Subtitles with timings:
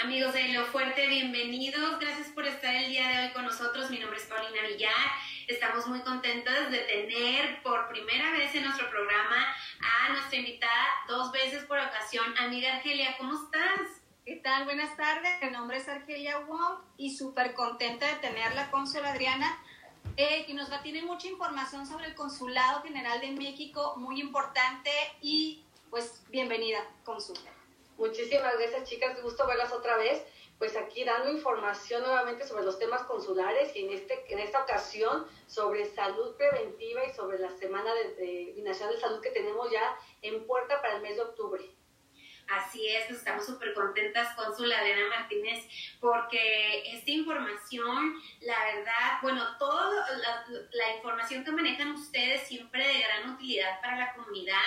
[0.00, 1.98] Amigos de Lo Fuerte, bienvenidos.
[1.98, 3.90] Gracias por estar el día de hoy con nosotros.
[3.90, 4.92] Mi nombre es Paulina Villar.
[5.48, 9.44] Estamos muy contentas de tener por primera vez en nuestro programa
[9.80, 13.16] a nuestra invitada dos veces por ocasión, amiga Argelia.
[13.18, 14.00] ¿Cómo estás?
[14.24, 14.66] ¿Qué tal?
[14.66, 15.42] Buenas tardes.
[15.42, 19.60] Mi nombre es Argelia Wong y súper contenta de tenerla, cónsul Adriana,
[20.16, 24.20] eh, que nos va a tener mucha información sobre el Consulado General de México, muy
[24.20, 27.36] importante y pues bienvenida, cónsul.
[27.98, 29.20] Muchísimas gracias, chicas.
[29.20, 30.22] Gusto verlas otra vez.
[30.56, 35.26] Pues aquí dando información nuevamente sobre los temas consulares y en, este, en esta ocasión
[35.46, 40.46] sobre salud preventiva y sobre la Semana de, de de Salud que tenemos ya en
[40.46, 41.77] puerta para el mes de octubre.
[42.48, 45.66] Así es, estamos súper contentas con su Adriana Martínez
[46.00, 53.00] porque esta información, la verdad, bueno, toda la, la, información que manejan ustedes siempre de
[53.00, 54.62] gran utilidad para la comunidad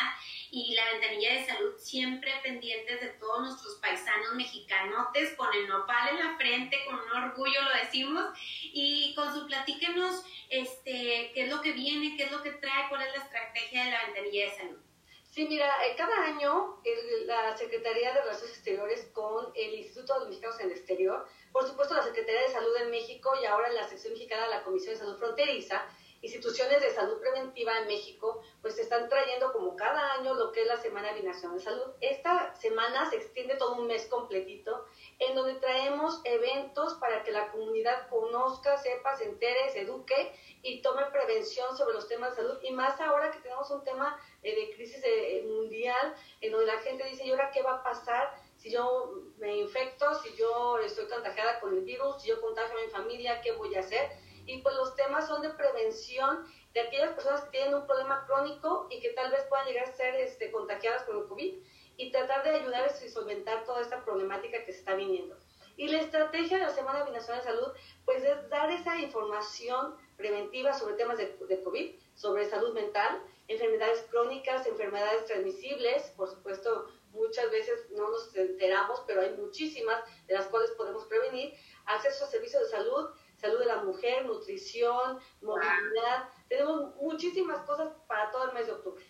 [0.52, 6.10] y la ventanilla de salud siempre pendientes de todos nuestros paisanos mexicanotes con el nopal
[6.10, 8.26] en la frente, con un orgullo lo decimos
[8.62, 12.90] y con su platíquenos este, qué es lo que viene, qué es lo que trae,
[12.90, 14.91] cuál es la estrategia de la ventanilla de salud.
[15.32, 16.82] Sí, mira, eh, cada año
[17.26, 21.66] la Secretaría de Relaciones Exteriores con el Instituto de los Mexicanos en el Exterior, por
[21.66, 24.94] supuesto la Secretaría de Salud en México y ahora la sección mexicana de la Comisión
[24.94, 25.86] de Salud Fronteriza,
[26.22, 30.68] instituciones de salud preventiva en México, pues están trayendo como cada año lo que es
[30.68, 31.92] la Semana Binacional de Salud.
[32.00, 34.86] Esta semana se extiende todo un mes completito,
[35.20, 40.82] en donde traemos eventos para que la comunidad conozca, sepa, se entere, se eduque y
[40.82, 42.60] tome prevención sobre los temas de salud.
[42.62, 46.80] Y más ahora que tenemos un tema eh, de crisis eh, mundial, en donde la
[46.80, 48.32] gente dice, ¿y ahora qué va a pasar?
[48.62, 52.86] si yo me infecto, si yo estoy contagiada con el virus, si yo contagio a
[52.86, 54.12] mi familia, ¿qué voy a hacer?
[54.52, 58.88] Y pues los temas son de prevención de aquellas personas que tienen un problema crónico
[58.90, 61.56] y que tal vez puedan llegar a ser este, contagiadas con el COVID
[61.96, 65.38] y tratar de ayudarles a solventar toda esta problemática que se está viniendo.
[65.78, 67.72] Y la estrategia de la Semana Binacional de Salud,
[68.04, 74.68] pues es dar esa información preventiva sobre temas de COVID, sobre salud mental, enfermedades crónicas,
[74.68, 80.72] enfermedades transmisibles, por supuesto, muchas veces no nos enteramos, pero hay muchísimas de las cuales
[80.72, 81.54] podemos prevenir,
[81.86, 83.10] acceso a servicios de salud,
[83.42, 86.30] salud de la mujer, nutrición, movilidad.
[86.48, 89.04] Tenemos muchísimas cosas para todo el mes de octubre.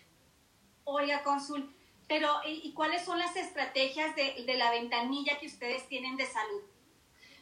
[0.84, 1.72] Oiga, cónsul,
[2.08, 6.62] pero ¿y cuáles son las estrategias de, de la ventanilla que ustedes tienen de salud?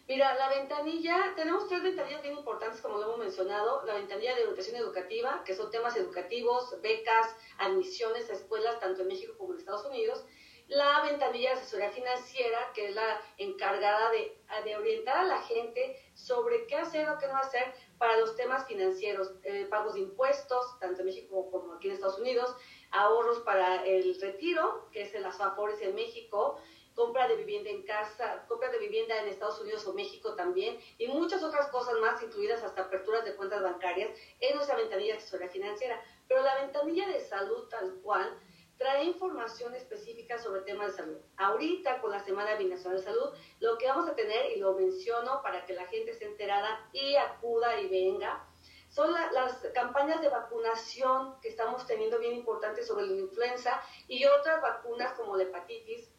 [0.08, 3.84] Mira, la ventanilla, tenemos tres ventanillas bien importantes, como lo hemos mencionado.
[3.86, 9.08] La ventanilla de educación educativa, que son temas educativos, becas, admisiones a escuelas, tanto en
[9.08, 10.24] México como en Estados Unidos
[10.70, 16.66] la ventanilla de asesoría financiera, que es la encargada de, orientar a la gente sobre
[16.66, 21.00] qué hacer o qué no hacer para los temas financieros, eh, pagos de impuestos, tanto
[21.00, 22.56] en México como aquí en Estados Unidos,
[22.92, 26.60] ahorros para el retiro, que es en las AFORES en México,
[26.94, 31.08] compra de vivienda en casa, compra de vivienda en Estados Unidos o México también, y
[31.08, 35.48] muchas otras cosas más, incluidas hasta aperturas de cuentas bancarias, en nuestra ventanilla de asesoría
[35.48, 36.00] financiera.
[36.28, 38.38] Pero la ventanilla de salud tal cual,
[38.80, 41.18] trae información específica sobre temas de salud.
[41.36, 43.28] Ahorita con la Semana Binacional de Salud,
[43.60, 47.14] lo que vamos a tener, y lo menciono para que la gente esté enterada y
[47.14, 48.42] acuda y venga,
[48.88, 54.62] son las campañas de vacunación que estamos teniendo bien importantes sobre la influenza y otras
[54.62, 56.10] vacunas como la hepatitis,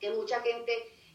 [0.00, 0.72] que mucha gente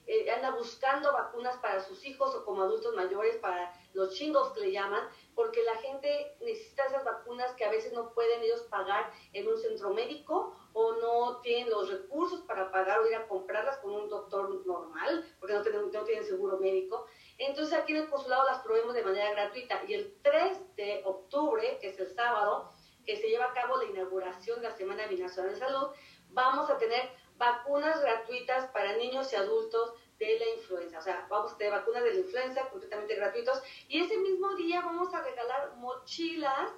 [0.07, 4.61] eh, anda buscando vacunas para sus hijos o como adultos mayores, para los chingos que
[4.61, 9.11] le llaman, porque la gente necesita esas vacunas que a veces no pueden ellos pagar
[9.33, 13.77] en un centro médico o no tienen los recursos para pagar o ir a comprarlas
[13.77, 17.05] con un doctor normal, porque no tienen, no tienen seguro médico.
[17.37, 21.77] Entonces aquí en el consulado las probemos de manera gratuita y el 3 de octubre,
[21.79, 22.71] que es el sábado,
[23.05, 25.87] que se lleva a cabo la inauguración de la Semana Binacional de Salud,
[26.29, 30.99] vamos a tener vacunas gratuitas para niños y adultos de la influenza.
[30.99, 33.61] O sea, vamos a tener vacunas de la influenza completamente gratuitos.
[33.87, 36.71] Y ese mismo día vamos a regalar mochilas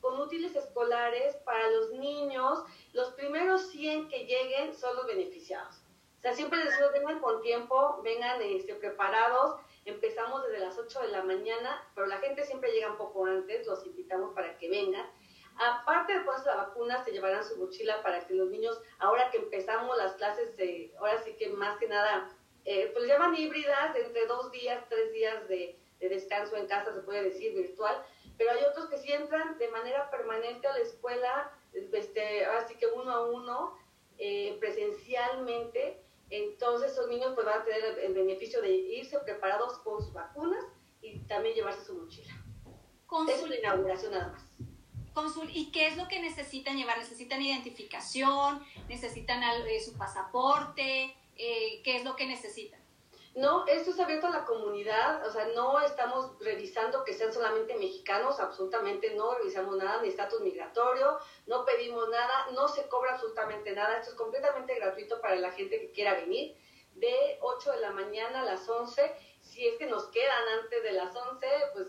[0.00, 2.64] con útiles escolares para los niños.
[2.92, 5.76] Los primeros 100 que lleguen son los beneficiados.
[6.18, 9.60] O sea, siempre les digo, vengan con tiempo, vengan este, preparados.
[9.84, 13.66] Empezamos desde las 8 de la mañana, pero la gente siempre llega un poco antes,
[13.66, 15.10] los invitamos para que vengan.
[15.58, 19.38] Aparte de ponerse la vacuna, se llevarán su mochila para que los niños, ahora que
[19.38, 22.30] empezamos las clases, de, ahora sí que más que nada
[22.64, 27.24] eh, pues llaman híbridas, entre dos días, tres días de, descanso en casa, se puede
[27.24, 28.02] decir, virtual,
[28.38, 32.86] pero hay otros que sí entran de manera permanente a la escuela, este, así que
[32.86, 33.78] uno a uno,
[34.18, 40.02] eh, presencialmente, entonces esos niños pues van a tener el, beneficio de irse preparados con
[40.02, 40.64] sus vacunas
[41.00, 42.32] y también llevarse su mochila.
[43.28, 44.42] es una inauguración nada más.
[45.12, 46.98] Consul, ¿y qué es lo que necesitan llevar?
[46.98, 48.64] ¿Necesitan identificación?
[48.88, 51.16] ¿Necesitan eh, su pasaporte?
[51.36, 52.79] Eh, qué es lo que necesitan.
[53.34, 57.76] No, esto es abierto a la comunidad, o sea, no estamos revisando que sean solamente
[57.76, 61.16] mexicanos, absolutamente no revisamos nada, ni estatus migratorio,
[61.46, 65.78] no pedimos nada, no se cobra absolutamente nada, esto es completamente gratuito para la gente
[65.78, 66.56] que quiera venir,
[66.96, 70.92] de 8 de la mañana a las 11, si es que nos quedan antes de
[70.92, 71.86] las 11, pues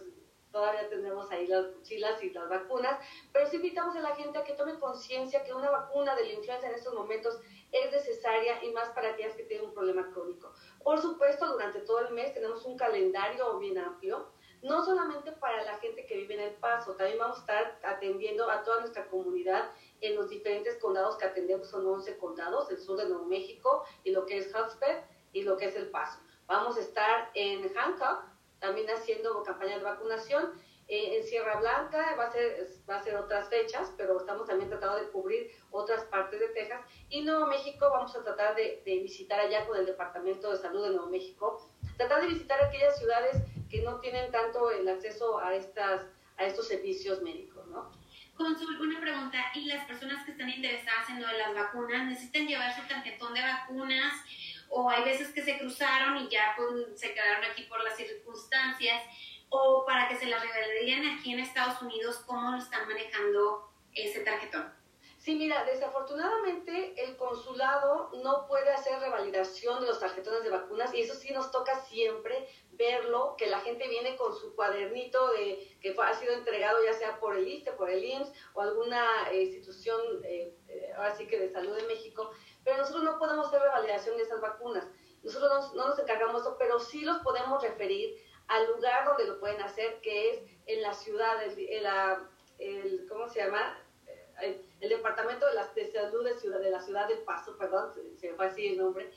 [0.51, 3.00] todavía tenemos ahí las mochilas y las vacunas,
[3.31, 6.33] pero sí invitamos a la gente a que tome conciencia que una vacuna de la
[6.33, 7.39] influenza en estos momentos
[7.71, 10.53] es necesaria y más para aquellas que tienen un problema crónico.
[10.83, 14.31] Por supuesto, durante todo el mes tenemos un calendario bien amplio,
[14.62, 18.50] no solamente para la gente que vive en El Paso, también vamos a estar atendiendo
[18.50, 19.71] a toda nuestra comunidad
[20.01, 24.12] en los diferentes condados que atendemos, son 11 condados, el sur de Nuevo México y
[24.12, 25.03] lo que es Hudspeth
[25.33, 26.19] y lo que es El Paso.
[26.45, 28.31] Vamos a estar en Hancock
[28.62, 30.54] también haciendo campaña de vacunación
[30.88, 34.69] eh, en Sierra Blanca va a, ser, va a ser otras fechas, pero estamos también
[34.69, 36.81] tratando de cubrir otras partes de Texas.
[37.10, 40.90] Y Nuevo México vamos a tratar de, visitar allá con el Departamento de Salud de
[40.90, 43.38] Nuevo México, tratar de visitar aquellas ciudades
[43.69, 46.02] que no tienen tanto el acceso a, estas,
[46.38, 47.90] a estos servicios médicos, ¿no?
[48.36, 52.48] Consul, una pregunta, ¿y las personas que están interesadas en lo de las vacunas necesitan
[52.48, 54.13] llevar su tarjetón de vacunas?
[54.72, 59.04] ¿O hay veces que se cruzaron y ya pues, se quedaron aquí por las circunstancias?
[59.52, 64.22] o para que se la revelarían aquí en Estados Unidos, ¿cómo lo están manejando ese
[64.22, 64.74] tarjetón?
[65.18, 71.02] Sí, mira, desafortunadamente el consulado no puede hacer revalidación de los tarjetones de vacunas y
[71.02, 75.96] eso sí nos toca siempre verlo, que la gente viene con su cuadernito de que
[76.02, 80.02] ha sido entregado ya sea por el ISTE, por el IMSS o alguna eh, institución,
[80.24, 82.32] eh, eh, ahora sí que de salud de México,
[82.63, 84.86] pero nosotros no podemos hacer revalidación de esas vacunas.
[85.24, 88.16] Nosotros no, no nos encargamos de eso, pero sí los podemos referir
[88.48, 92.30] al lugar donde lo pueden hacer, que es en la ciudad, el, la,
[92.60, 93.78] el ¿cómo se llama?
[94.42, 97.94] Eh, el, Departamento de, la, de Salud de, ciudad, de la Ciudad del Paso, perdón,
[98.18, 99.10] se me fue así el nombre,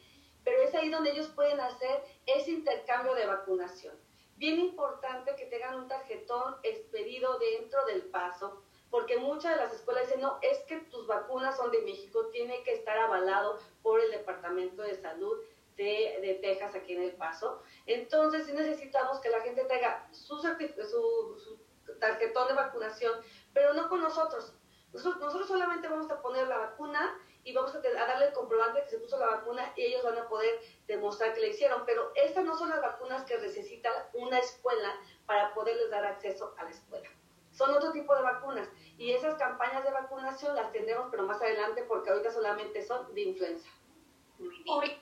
[0.45, 3.97] pero es ahí donde ellos pueden hacer ese intercambio de vacunación.
[4.37, 8.63] Bien importante que tengan un tarjetón expedido dentro del paso,
[8.95, 12.63] porque muchas de las escuelas dicen, no, es que tus vacunas son de México, tiene
[12.63, 15.37] que estar avalado por el Departamento de Salud
[15.77, 17.61] de, Texas aquí en El Paso.
[17.87, 21.59] Entonces, sí necesitamos que la gente traiga su, su,
[21.99, 23.15] tarjetón de vacunación,
[23.53, 24.55] pero no con nosotros.
[24.93, 25.49] nosotros.
[25.49, 29.19] solamente vamos a poner la vacuna y vamos a, darle el comprobante que se puso
[29.19, 31.83] la vacuna y ellos van a poder demostrar que le hicieron.
[31.85, 34.95] Pero estas no son las vacunas que necesita una escuela
[35.27, 37.11] para poderles dar acceso a la escuela.
[37.55, 41.83] Son otro tipo de vacunas y esas campañas de vacunación las tendremos, pero más adelante
[41.83, 43.69] porque ahorita solamente son de influenza.
[44.39, 44.99] Bien.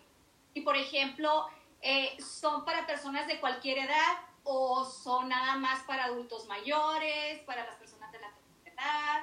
[0.55, 1.47] Y por ejemplo,
[1.81, 7.65] eh, ¿son para personas de cualquier edad o son nada más para adultos mayores, para
[7.65, 9.23] las personas de la tercera edad?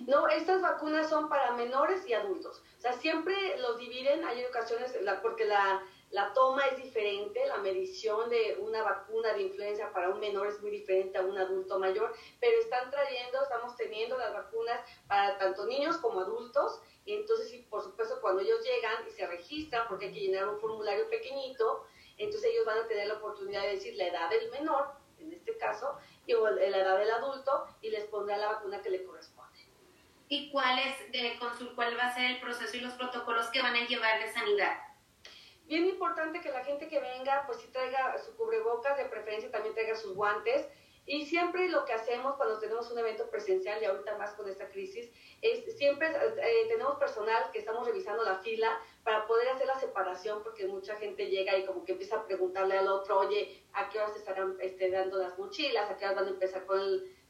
[0.00, 2.62] No, estas vacunas son para menores y adultos.
[2.78, 5.82] O sea, siempre los dividen, hay ocasiones, porque la,
[6.14, 10.60] la toma es diferente, la medición de una vacuna de influenza para un menor es
[10.60, 14.78] muy diferente a un adulto mayor, pero están trayendo, estamos teniendo las vacunas
[15.08, 19.88] para tanto niños como adultos y entonces, por supuesto, cuando ellos llegan y se registran,
[19.88, 21.84] porque hay que llenar un formulario pequeñito,
[22.16, 25.56] entonces ellos van a tener la oportunidad de decir la edad del menor, en este
[25.58, 29.58] caso, y la edad del adulto, y les pondrá la vacuna que le corresponde.
[30.28, 31.36] ¿Y cuál, es, de,
[31.74, 34.93] cuál va a ser el proceso y los protocolos que van a llevar de sanidad?
[35.66, 39.74] Bien importante que la gente que venga, pues sí traiga su cubrebocas, de preferencia también
[39.74, 40.68] traiga sus guantes,
[41.06, 44.68] y siempre lo que hacemos cuando tenemos un evento presencial y ahorita más con esta
[44.68, 45.10] crisis,
[45.42, 50.42] es siempre eh, tenemos personal que estamos revisando la fila para poder hacer la separación
[50.42, 53.98] porque mucha gente llega y como que empieza a preguntarle al otro, oye, ¿a qué
[53.98, 55.90] horas estarán este, dando las mochilas?
[55.90, 56.80] ¿A qué horas van a empezar con,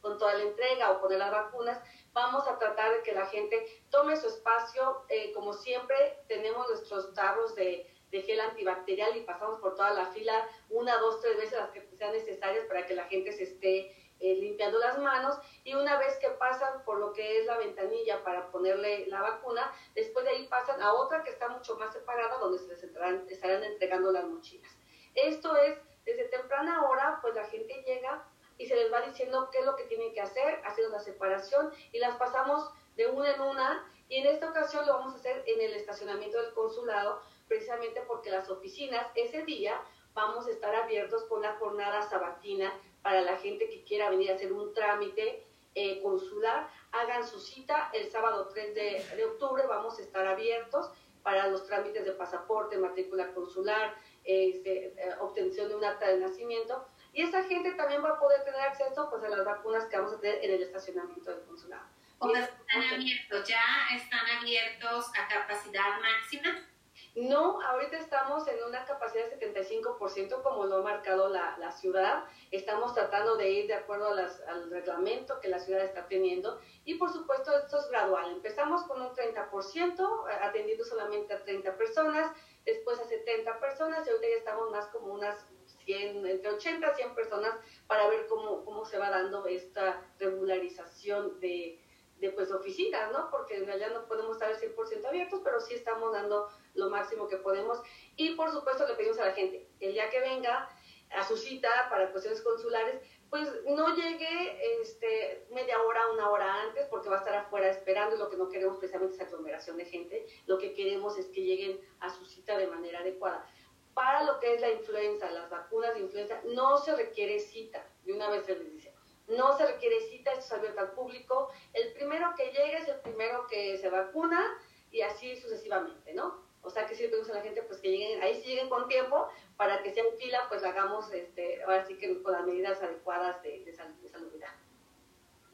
[0.01, 1.81] con toda la entrega o poner las vacunas?
[2.13, 5.03] Vamos a tratar de que la gente tome su espacio.
[5.09, 5.97] Eh, como siempre,
[6.29, 11.21] tenemos nuestros tarros de de gel antibacterial y pasamos por toda la fila una, dos,
[11.21, 14.99] tres veces las que sean necesarias para que la gente se esté eh, limpiando las
[14.99, 19.21] manos y una vez que pasan por lo que es la ventanilla para ponerle la
[19.21, 22.85] vacuna, después de ahí pasan a otra que está mucho más separada donde se les
[22.85, 24.71] estarán, estarán entregando las mochilas.
[25.17, 28.25] Esto es, desde temprana hora, pues la gente llega
[28.59, 31.73] y se les va diciendo qué es lo que tienen que hacer, haciendo la separación
[31.91, 35.43] y las pasamos de una en una y en esta ocasión lo vamos a hacer
[35.47, 39.81] en el estacionamiento del consulado precisamente porque las oficinas ese día
[40.15, 42.73] vamos a estar abiertos con la jornada sabatina
[43.03, 46.71] para la gente que quiera venir a hacer un trámite eh, consular.
[46.93, 50.91] Hagan su cita el sábado 3 de, octubre, vamos a estar abiertos
[51.23, 56.87] para los trámites de pasaporte, matrícula consular, este, eh, obtención de un acta de nacimiento.
[57.13, 60.15] Y esa gente también va a poder tener acceso pues, a las vacunas que vamos
[60.15, 61.85] a tener en el estacionamiento del consulado.
[62.19, 63.61] O están abiertos, ya
[63.95, 66.67] están abiertos a capacidad máxima
[67.15, 72.25] No, ahorita estamos en una capacidad de 75% como lo ha marcado la, la ciudad.
[72.51, 77.13] Estamos tratando de ir de acuerdo al reglamento que la ciudad está teniendo y por
[77.13, 78.33] supuesto esto es gradual.
[78.33, 82.33] Empezamos con un 30%, atendiendo solamente a 30 personas,
[82.65, 85.47] después a 70 personas y ahorita ya estamos más como unas
[85.85, 87.55] 100, entre 80 a 100 personas
[87.87, 91.81] para ver cómo, cómo se va dando esta regularización de,
[92.19, 93.31] de pues, oficinas, ¿no?
[93.31, 97.29] Porque en realidad no podemos estar al 100% abiertos, pero sí estamos dando lo máximo
[97.29, 97.81] que podemos.
[98.17, 100.69] Y por supuesto le pedimos a la gente, el día que venga
[101.11, 103.01] a su cita para cuestiones consulares,
[103.31, 108.15] pues no llegue este, media hora, una hora antes, porque va a estar afuera esperando
[108.15, 110.27] y lo que no queremos precisamente es aglomeración de gente.
[110.47, 113.45] Lo que queremos es que lleguen a su cita de manera adecuada.
[113.93, 118.13] Para lo que es la influenza, las vacunas de influenza, no se requiere cita, de
[118.13, 118.93] una vez se les dice.
[119.27, 121.49] No se requiere cita, esto es abierto al público.
[121.73, 124.59] El primero que llegue es el primero que se vacuna
[124.91, 126.44] y así sucesivamente, ¿no?
[126.65, 128.69] O sea que si le pedimos a la gente pues que lleguen, ahí sí lleguen
[128.69, 132.45] con tiempo para que sea en fila, pues hagamos este, ahora sí que con las
[132.45, 134.51] medidas adecuadas de, de, de salubridad.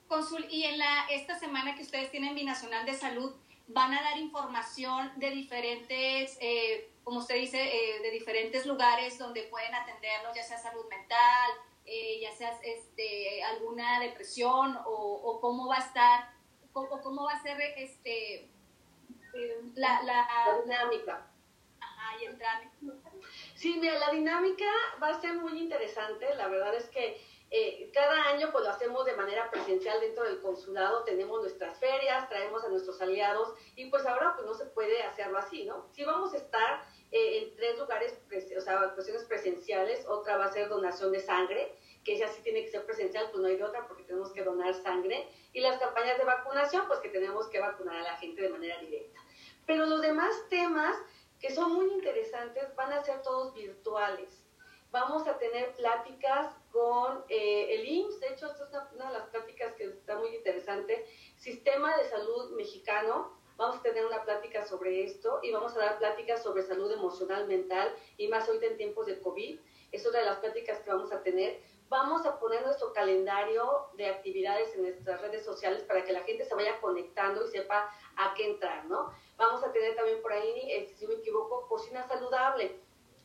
[0.09, 3.33] Consul, y en la, esta semana que ustedes tienen Binacional de Salud,
[3.73, 9.45] van a dar información de diferentes, eh, como usted dice, eh, de diferentes lugares donde
[9.45, 11.50] pueden atenderlos, ya sea salud mental,
[11.85, 16.31] eh, ya sea este, alguna depresión o, cómo va a estar,
[16.73, 18.50] o cómo va a ser este,
[19.75, 21.27] la, la, dinámica.
[21.81, 22.77] Ajá, y el trámite.
[23.55, 24.67] Sí, mira, la dinámica
[25.03, 26.35] va a ser muy interesante.
[26.35, 27.21] La verdad es que
[27.53, 32.29] eh, cada año pues lo hacemos de manera presencial dentro del consulado, tenemos nuestras ferias,
[32.29, 35.89] traemos a nuestros aliados y pues ahora pues no se puede hacerlo así, ¿no?
[35.93, 38.17] Sí vamos a estar eh, en tres lugares,
[38.57, 42.63] o sea, cuestiones presenciales, otra va a ser donación de sangre, que esa sí tiene
[42.63, 45.79] que ser presencial, pues no hay de otra porque tenemos que donar sangre, y las
[45.81, 49.20] campañas de vacunación, pues que tenemos que vacunar a la gente de manera directa.
[49.71, 50.97] Pero los demás temas
[51.39, 54.29] que son muy interesantes van a ser todos virtuales.
[54.91, 59.29] Vamos a tener pláticas con eh, el IMSS, de hecho, esta es una, de las
[59.29, 65.05] pláticas que está muy interesante, Sistema de Salud Mexicano, vamos a tener una plática sobre
[65.05, 69.07] esto y vamos a dar pláticas sobre salud emocional, mental y más ahorita en tiempos
[69.07, 69.61] de COVID.
[69.93, 74.07] Es otra de las pláticas que vamos a tener vamos a poner nuestro calendario de
[74.07, 78.33] actividades en nuestras redes sociales para que la gente se vaya conectando y sepa a
[78.35, 79.13] qué entrar, ¿no?
[79.37, 82.79] Vamos a tener también por ahí, eh, si me equivoco, cocina saludable.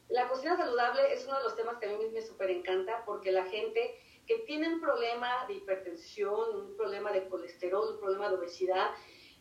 [0.10, 3.32] La cocina saludable es uno de los temas que a mí me súper encanta porque
[3.32, 8.36] la gente que tiene un problema de hipertensión, un problema de colesterol, un problema de
[8.36, 8.90] obesidad,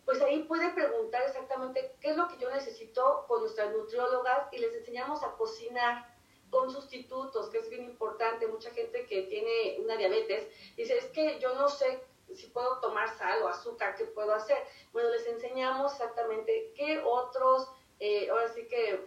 [0.04, 4.58] pues ahí puede preguntar exactamente qué es lo que yo necesito con nuestras nutriólogas y
[4.58, 6.13] les enseñamos a cocinar
[6.54, 8.46] con sustitutos, que es bien importante.
[8.46, 10.46] Mucha gente que tiene una diabetes
[10.76, 12.00] dice, es que yo no sé
[12.32, 14.58] si puedo tomar sal o azúcar, ¿qué puedo hacer?
[14.92, 17.68] Bueno, les enseñamos exactamente qué otros,
[17.98, 19.00] eh, ahora sí que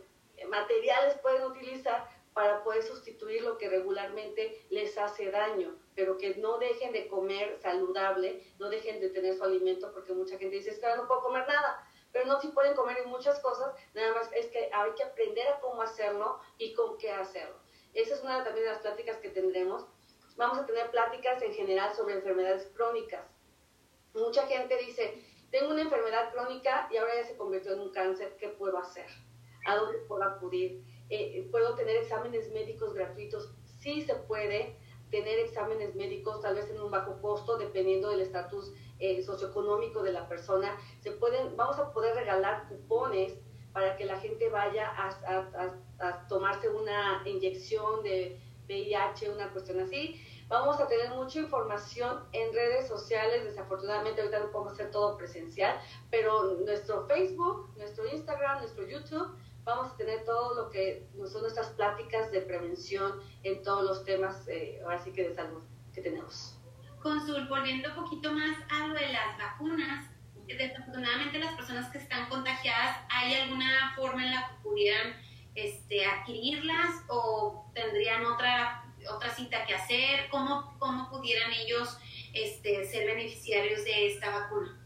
[0.49, 6.57] materiales pueden utilizar para poder sustituir lo que regularmente les hace daño, pero que no
[6.59, 10.79] dejen de comer saludable, no dejen de tener su alimento, porque mucha gente dice, es
[10.79, 11.86] que no puedo comer nada
[12.17, 15.59] pero no si pueden comer muchas cosas, nada más es que hay que aprender a
[15.59, 17.55] cómo hacerlo y con qué hacerlo.
[17.93, 19.85] Esa es una también de las pláticas que tendremos.
[20.35, 23.23] Vamos a tener pláticas en general sobre enfermedades crónicas.
[24.15, 28.35] Mucha gente dice, tengo una enfermedad crónica y ahora ya se convirtió en un cáncer,
[28.39, 29.05] ¿qué puedo hacer?
[29.67, 30.83] ¿A dónde puedo acudir?
[31.11, 33.53] Eh, ¿Puedo tener exámenes médicos gratuitos?
[33.79, 34.75] Sí se puede
[35.09, 40.11] tener exámenes médicos, tal vez en un bajo costo, dependiendo del estatus eh, socioeconómico de
[40.11, 40.77] la persona.
[41.01, 43.33] Se pueden, vamos a poder regalar cupones
[43.73, 50.19] para que la gente vaya a, tomarse una inyección de VIH, una cuestión así.
[50.47, 55.79] Vamos a tener mucha información en redes sociales, desafortunadamente ahorita no podemos hacer todo presencial,
[56.09, 59.35] pero nuestro Facebook, nuestro Instagram, nuestro YouTube,
[59.67, 64.47] vamos a tener todo lo que son nuestras pláticas de prevención en todos los temas,
[64.47, 65.61] eh, ahora sí que de salud
[65.93, 66.57] que tenemos.
[67.01, 70.09] Consul, volviendo un poquito más a lo de las vacunas,
[70.47, 75.13] desafortunadamente las personas que están contagiadas, ¿hay alguna forma en la que pudieran
[75.53, 80.29] este, adquirirlas o tendrían otra, otra cita que hacer?
[80.31, 81.97] ¿Cómo, cómo pudieran ellos
[82.33, 84.76] este, ser beneficiarios de esta vacuna?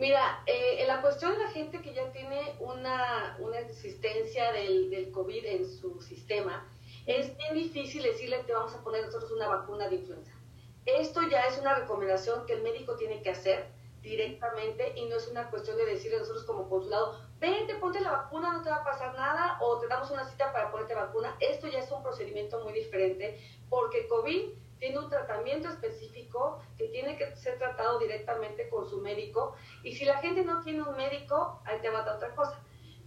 [0.00, 4.90] Mira, eh, en la cuestión de la gente que ya tiene una, una existencia del,
[4.90, 6.66] del COVID en su sistema,
[7.06, 10.40] es bien difícil decirle que vamos a poner nosotros una vacuna de influenza
[10.86, 13.66] esto ya es una recomendación que el médico tiene que hacer
[14.02, 18.12] directamente y no es una cuestión de decirle a nosotros como consulado, vente, ponte la
[18.12, 21.36] vacuna, no te va a pasar nada o te damos una cita para ponerte vacuna.
[21.38, 23.38] Esto ya es un procedimiento muy diferente
[23.68, 29.54] porque COVID tiene un tratamiento específico que tiene que ser tratado directamente con su médico
[29.84, 32.60] y si la gente no tiene un médico, ahí te va otra cosa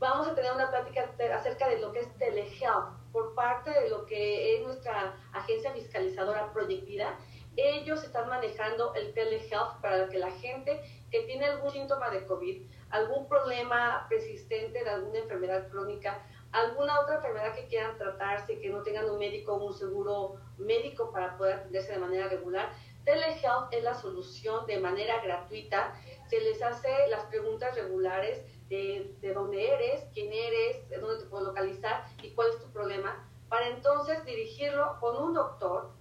[0.03, 4.05] vamos a tener una plática acerca de lo que es telehealth por parte de lo
[4.05, 7.17] que es nuestra agencia fiscalizadora Project Vida.
[7.55, 12.65] Ellos están manejando el telehealth para que la gente que tiene algún síntoma de COVID,
[12.89, 18.83] algún problema persistente de alguna enfermedad crónica, alguna otra enfermedad que quieran tratarse, que no
[18.83, 22.71] tengan un médico o un seguro médico para poder atenderse de manera regular,
[23.03, 25.93] telehealth es la solución de manera gratuita.
[26.29, 31.45] Se les hace las preguntas regulares de, dónde eres, quién eres, de dónde te puedo
[31.45, 35.91] localizar y cuál es tu problema, para entonces dirigirlo con un doctor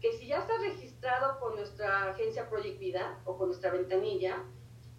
[0.00, 4.42] que si ya está registrado con nuestra agencia Project Vida o con nuestra ventanilla,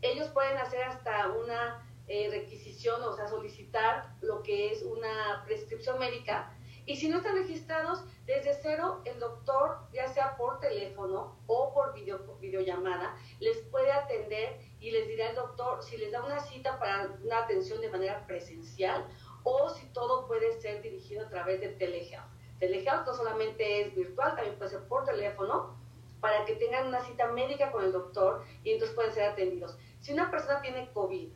[0.01, 5.97] ellos pueden hacer hasta una eh, requisición, o sea, solicitar lo que es una prescripción
[5.97, 6.54] médica.
[6.85, 11.93] Y si no están registrados, desde cero el doctor, ya sea por teléfono o por
[11.93, 16.77] video, videollamada, les puede atender y les dirá el doctor si les da una cita
[16.77, 19.07] para una atención de manera presencial
[19.43, 22.29] o si todo puede ser dirigido a través de telehealth.
[22.59, 25.75] Telehealth no solamente es virtual, también puede ser por teléfono
[26.19, 29.77] para que tengan una cita médica con el doctor y entonces pueden ser atendidos.
[30.01, 31.29] Si una persona tiene COVID,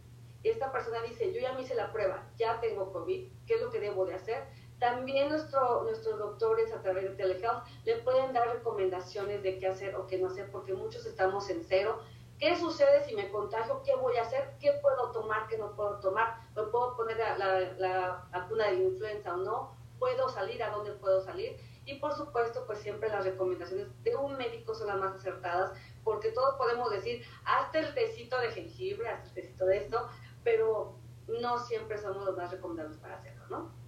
[0.44, 3.70] esta persona dice, yo ya me hice la prueba, ya tengo COVID, ¿qué es lo
[3.70, 4.48] que debo de hacer?
[4.80, 9.96] También nuestro, nuestros doctores a través de telehealth le pueden dar recomendaciones de qué hacer
[9.96, 12.00] o qué no hacer, porque muchos estamos en cero
[12.40, 13.82] ¿Qué sucede si me contagio?
[13.84, 14.54] ¿Qué voy a hacer?
[14.62, 15.46] ¿Qué puedo tomar?
[15.50, 16.38] ¿Qué no puedo tomar?
[16.56, 19.76] ¿Me puedo poner la, vacuna de influenza o no?
[20.00, 20.64] ¿Puedo salir?
[20.64, 21.58] ¿A dónde puedo salir?
[21.84, 25.74] Y por supuesto, pues siempre las recomendaciones de un médico son las más acertadas,
[26.06, 30.08] porque todos podemos decir, hazte el tecito de jengibre, hazte el tecito de esto,
[30.42, 30.96] pero
[31.28, 33.79] no siempre somos los más recomendados para hacerlo, ¿no?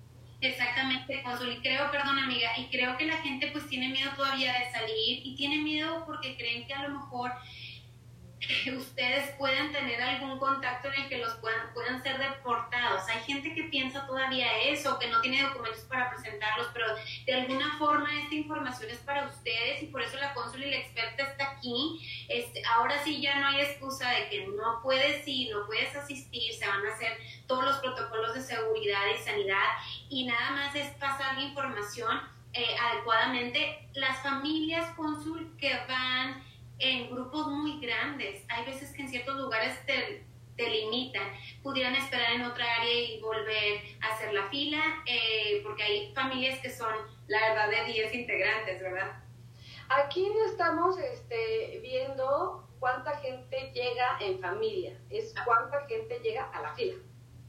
[0.41, 4.51] Exactamente, Consul, y creo, perdón amiga, y creo que la gente pues tiene miedo todavía
[4.53, 7.31] de salir y tiene miedo porque creen que a lo mejor
[8.75, 13.07] ustedes puedan tener algún contacto en el que los puedan, puedan ser deportados.
[13.07, 16.87] Hay gente que piensa todavía eso, que no tiene documentos para presentarlos, pero
[17.25, 20.77] de alguna forma esta información es para ustedes y por eso la cónsul y la
[20.77, 22.25] experta está aquí.
[22.29, 26.53] Este, ahora sí ya no hay excusa de que no puedes ir, no puedes asistir,
[26.53, 29.67] se van a hacer todos los protocolos de seguridad y sanidad
[30.09, 32.21] y nada más es pasar la información
[32.53, 33.87] eh, adecuadamente.
[33.93, 36.50] Las familias cónsul que van
[36.81, 38.43] en grupos muy grandes.
[38.49, 41.23] Hay veces que en ciertos lugares te, te limitan.
[41.63, 46.59] Pudieran esperar en otra área y volver a hacer la fila, eh, porque hay familias
[46.59, 46.93] que son,
[47.27, 49.23] la verdad, de 10 integrantes, ¿verdad?
[49.89, 55.43] Aquí no estamos este, viendo cuánta gente llega en familia, es ah.
[55.45, 56.95] cuánta gente llega a la fila,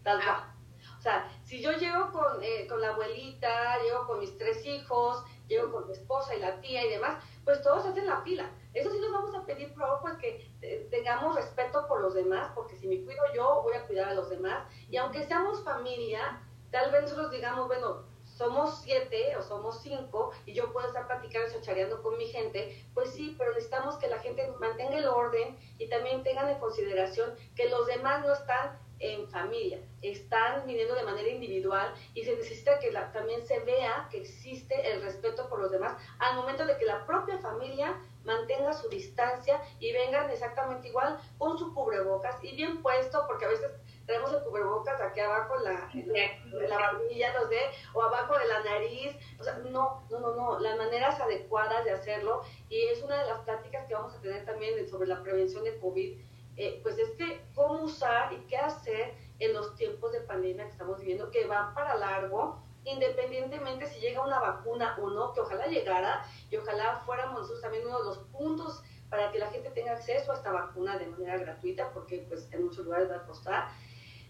[0.02, 0.24] tal ah.
[0.24, 0.52] cual.
[0.98, 5.24] O sea, si yo llego con, eh, con la abuelita, llego con mis tres hijos,
[5.52, 8.50] llego con mi esposa y la tía y demás, pues todos hacen la fila.
[8.74, 12.14] Eso sí nos vamos a pedir, por favor, pues que eh, tengamos respeto por los
[12.14, 14.66] demás, porque si me cuido yo, voy a cuidar a los demás.
[14.88, 20.54] Y aunque seamos familia, tal vez nosotros digamos, bueno, somos siete o somos cinco y
[20.54, 24.18] yo puedo estar platicando y chareando con mi gente, pues sí, pero necesitamos que la
[24.18, 29.28] gente mantenga el orden y también tengan en consideración que los demás no están en
[29.28, 34.92] familia, están viniendo de manera individual y se necesita que también se vea que existe
[34.92, 39.60] el respeto por los demás al momento de que la propia familia mantenga su distancia
[39.80, 43.72] y vengan exactamente igual con su cubrebocas y bien puesto, porque a veces
[44.06, 47.58] tenemos el cubrebocas aquí abajo la, la, barbilla, no sé,
[47.94, 51.92] o abajo de la nariz, o sea, no, no, no, no, las maneras adecuadas de
[51.92, 55.64] hacerlo y es una de las pláticas que vamos a tener también sobre la prevención
[55.64, 60.20] de COVID eh, pues es que cómo usar y qué hacer en los tiempos de
[60.20, 65.32] pandemia que estamos viviendo, que van para largo, independientemente si llega una vacuna o no,
[65.32, 69.50] que ojalá llegara y ojalá fuéramos nosotros también uno de los puntos para que la
[69.50, 73.16] gente tenga acceso a esta vacuna de manera gratuita, porque pues en muchos lugares va
[73.16, 73.68] a costar.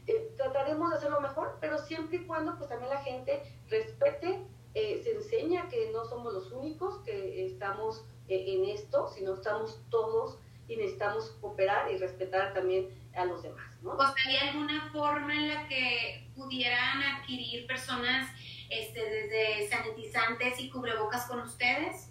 [0.06, 5.00] Eh, trataremos de hacerlo mejor, pero siempre y cuando pues también la gente respete, eh,
[5.04, 10.38] se enseña que no somos los únicos que estamos en esto, sino estamos todos
[10.72, 13.70] y necesitamos cooperar y respetar también a los demás.
[13.82, 13.96] ¿no?
[14.26, 18.30] ¿Hay alguna forma en la que pudieran adquirir personas
[18.70, 22.08] este, desde sanitizantes y cubrebocas con ustedes?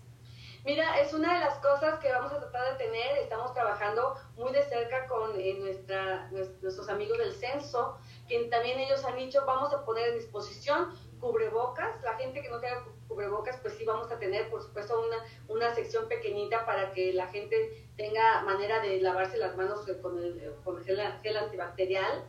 [0.63, 3.17] Mira, es una de las cosas que vamos a tratar de tener.
[3.17, 7.97] Estamos trabajando muy de cerca con eh, nuestra, nuestros amigos del censo,
[8.28, 12.01] que también ellos han dicho, vamos a poner en disposición cubrebocas.
[12.03, 15.73] La gente que no tenga cubrebocas, pues sí vamos a tener, por supuesto, una, una
[15.73, 20.77] sección pequeñita para que la gente tenga manera de lavarse las manos con el, con
[20.77, 22.25] el gel, antibacterial.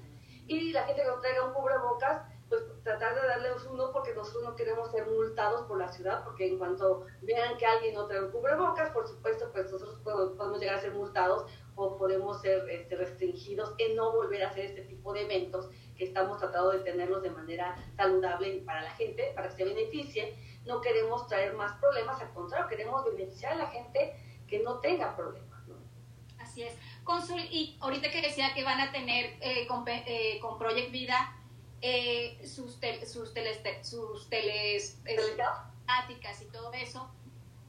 [0.46, 4.44] Y la gente que no traiga un cubrebocas, pues tratar de darles uno porque nosotros
[4.44, 8.22] no queremos ser multados por la ciudad, porque en cuanto vean que alguien no trae
[8.22, 12.96] un cubrebocas, por supuesto, pues nosotros podemos, llegar a ser multados o podemos ser este,
[12.96, 17.22] restringidos en no volver a hacer este tipo de eventos que estamos tratando de tenerlos
[17.22, 20.36] de manera saludable para la gente, para que se beneficie.
[20.64, 25.16] No queremos traer más problemas, al contrario, queremos beneficiar a la gente que no tenga
[25.16, 25.66] problemas.
[25.66, 25.76] ¿no?
[26.38, 26.74] Así es.
[27.04, 31.36] Consul, y ahorita que decía que van a tener eh, con, eh, con Project Vida
[31.80, 32.78] eh, sus,
[33.10, 35.00] sus, teles, sus teles,
[36.40, 37.10] y todo eso,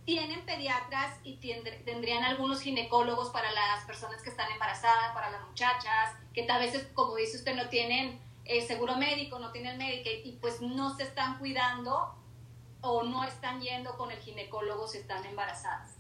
[0.06, 6.16] tienen pediatras y tendrían algunos ginecólogos para las personas que están embarazadas, para las muchachas,
[6.34, 10.34] que tal vez, como dice usted, no tienen eh, seguro médico, no tienen médico y
[10.42, 12.16] pues no se están cuidando
[12.82, 15.98] o no están yendo con el ginecólogo si están embarazadas.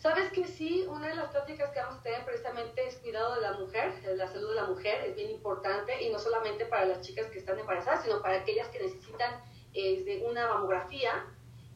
[0.00, 3.40] Sabes que sí, una de las pláticas que vamos a tener precisamente es cuidado de
[3.40, 7.00] la mujer, la salud de la mujer es bien importante y no solamente para las
[7.00, 9.42] chicas que están embarazadas, sino para aquellas que necesitan
[9.74, 11.24] eh, una mamografía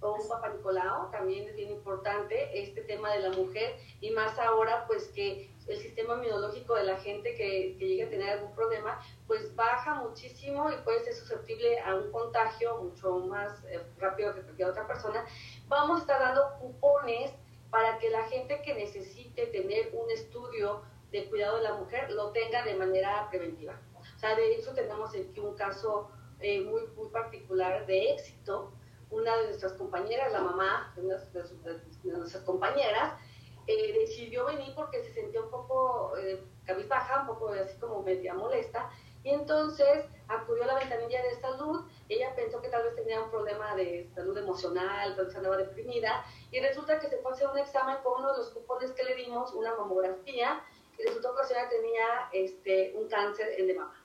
[0.03, 4.87] un papá Nicolau, también es bien importante este tema de la mujer y más ahora
[4.87, 9.01] pues que el sistema inmunológico de la gente que, que llegue a tener algún problema
[9.27, 14.43] pues baja muchísimo y puede ser susceptible a un contagio mucho más eh, rápido que
[14.43, 15.25] cualquier otra persona.
[15.69, 17.33] Vamos a estar dando cupones
[17.71, 22.31] para que la gente que necesite tener un estudio de cuidado de la mujer lo
[22.33, 23.81] tenga de manera preventiva.
[23.99, 26.11] O sea, de hecho tenemos aquí un caso
[26.41, 28.73] eh, muy, muy particular de éxito.
[29.13, 33.15] Una de nuestras compañeras, la mamá de, una de, nuestras compañeras,
[33.67, 38.35] eh, decidió venir porque se sentía un poco eh, cabizbaja, un poco así como media
[38.35, 38.91] molesta,
[39.23, 43.31] y entonces acudió a la ventanilla de salud, ella pensó que tal vez tenía un
[43.31, 47.49] problema de salud emocional, tal vez andaba deprimida, y resulta que se fue a hacer
[47.49, 50.65] un examen con uno de los cupones que le dimos, una mamografía,
[50.99, 54.02] y resultó que la señora tenía este, un cáncer en de mama.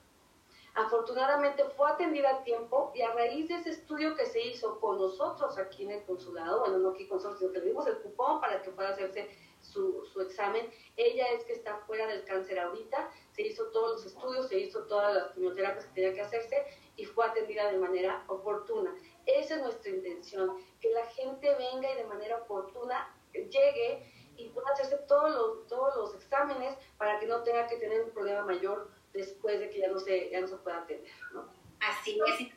[0.77, 4.99] Afortunadamente fue atendida a tiempo y a raíz de ese estudio que se hizo con
[4.99, 8.69] nosotros aquí en el consulado, bueno, no aquí con nosotros, dimos el cupón para que
[8.69, 9.27] pueda hacerse
[9.59, 10.69] su, su, examen.
[10.95, 14.85] Ella es que está fuera del cáncer ahorita, se hizo todos los estudios, se hizo
[14.85, 16.63] todas las quimioterapias que tenía que hacerse
[16.95, 18.93] y fue atendida de manera oportuna.
[19.25, 24.69] Esa es nuestra intención, que la gente venga y de manera oportuna llegue y pueda
[24.73, 28.91] hacerse todos los, todos los exámenes para que no tenga que tener un problema mayor
[29.17, 31.11] después de que ya no se, ya no pueda atender.
[31.33, 31.51] ¿no?
[31.79, 32.47] Así es,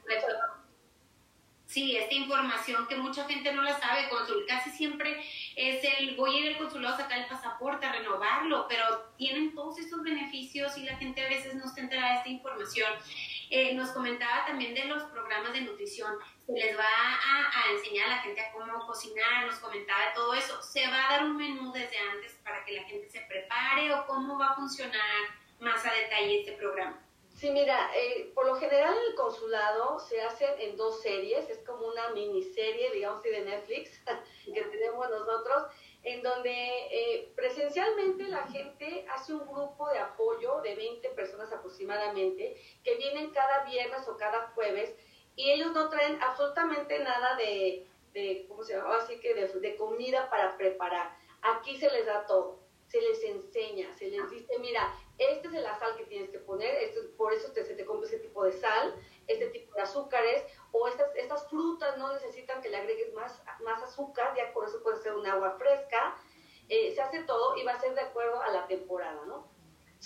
[1.71, 6.35] Sí, esta información que mucha gente no la sabe, consul, casi siempre es el voy
[6.35, 10.77] a ir al consulado a sacar el pasaporte, a renovarlo, pero tienen todos estos beneficios
[10.77, 12.93] y la gente a veces no se entera de esta información.
[13.51, 16.13] Eh, nos comentaba también de los programas de nutrición,
[16.45, 20.35] se les va a, a, enseñar a la gente a cómo cocinar, nos comentaba todo
[20.35, 23.95] eso, se va a dar un menú desde antes para que la gente se prepare
[23.95, 27.07] o cómo va a funcionar más a detalle este programa.
[27.41, 31.87] Sí, mira, eh, por lo general el consulado se hace en dos series, es como
[31.87, 34.03] una miniserie, digamos, de Netflix
[34.45, 35.65] que tenemos nosotros,
[36.03, 42.61] en donde eh, presencialmente la gente hace un grupo de apoyo de 20 personas aproximadamente,
[42.85, 44.95] que vienen cada viernes o cada jueves,
[45.35, 48.97] y ellos no traen absolutamente nada de, de ¿cómo se llama?
[48.97, 51.17] Así que de, de comida para preparar.
[51.41, 55.79] Aquí se les da todo se les enseña, se les dice, mira, este es la
[55.79, 58.53] sal que tienes que poner, esto, por eso te, se te compra ese tipo de
[58.53, 58.95] sal,
[59.29, 63.81] este tipo de azúcares, o estas, estas frutas no necesitan que le agregues más, más
[63.83, 66.17] azúcar, ya por eso puede ser un agua fresca,
[66.69, 69.49] eh, se hace todo y va a ser de acuerdo a la temporada, ¿no?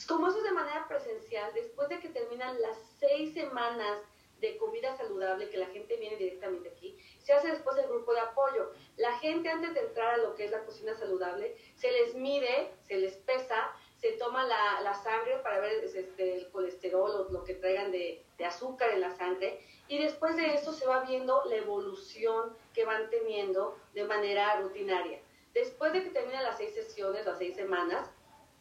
[0.07, 4.03] Como eso es de manera presencial, después de que terminan las seis semanas
[4.41, 8.21] de comida saludable, que la gente viene directamente aquí, se hace después el grupo de
[8.21, 8.73] apoyo.
[8.97, 12.71] La gente antes de entrar a lo que es la cocina saludable, se les mide,
[12.83, 17.43] se les pesa, se toma la, la sangre para ver este, el colesterol o lo
[17.45, 21.43] que traigan de, de, azúcar en la sangre y después de eso se va viendo
[21.47, 25.21] la evolución que van teniendo de manera rutinaria.
[25.55, 28.11] Después de que terminan las seis sesiones, las seis semanas,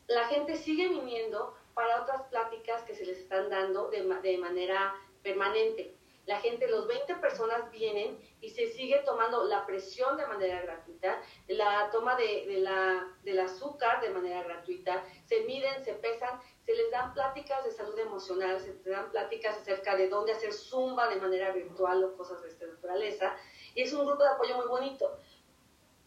[0.07, 4.95] la gente sigue viniendo para otras pláticas que se les están dando de, de manera
[5.23, 5.95] permanente.
[6.25, 11.21] La gente, los 20 personas vienen y se sigue tomando la presión de manera gratuita,
[11.47, 16.75] la toma de, de la, del azúcar de manera gratuita, se miden, se pesan, se
[16.75, 21.09] les dan pláticas de salud emocional, se les dan pláticas acerca de dónde hacer zumba
[21.09, 23.36] de manera virtual o cosas de esta naturaleza.
[23.75, 25.19] Y es un grupo de apoyo muy bonito.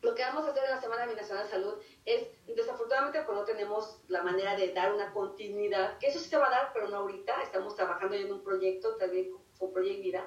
[0.07, 3.45] Lo que vamos a hacer en la Semana Binacional de Salud es, desafortunadamente, pues no
[3.45, 6.87] tenemos la manera de dar una continuidad, que eso sí se va a dar, pero
[6.87, 7.43] no ahorita.
[7.43, 10.25] Estamos trabajando en un proyecto también con Project Vida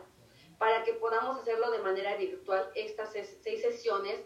[0.58, 4.20] para que podamos hacerlo de manera virtual estas seis sesiones.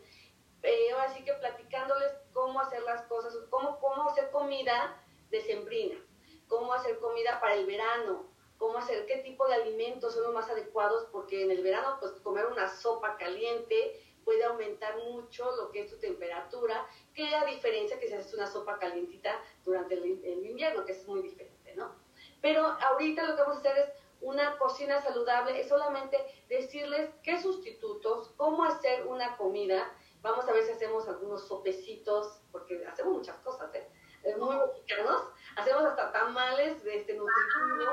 [0.64, 6.04] Eh, así que platicándoles cómo hacer las cosas, cómo, cómo hacer comida decembrina,
[6.48, 8.26] cómo hacer comida para el verano,
[8.58, 12.14] cómo hacer, qué tipo de alimentos son los más adecuados, porque en el verano, pues
[12.24, 18.00] comer una sopa caliente puede aumentar mucho lo que es tu temperatura, que a diferencia
[18.00, 21.96] que si haces una sopa calientita durante el, invierno, que es muy diferente, ¿no?
[22.42, 23.90] Pero ahorita lo que vamos a hacer es
[24.22, 29.92] una cocina saludable, es solamente decirles qué sustitutos, cómo hacer una comida.
[30.22, 33.90] Vamos a ver si hacemos algunos sopecitos, porque hacemos muchas cosas, ¿eh?
[34.38, 35.24] Muy mexicanos.
[35.58, 37.92] Hacemos hasta tamales de este nutritivo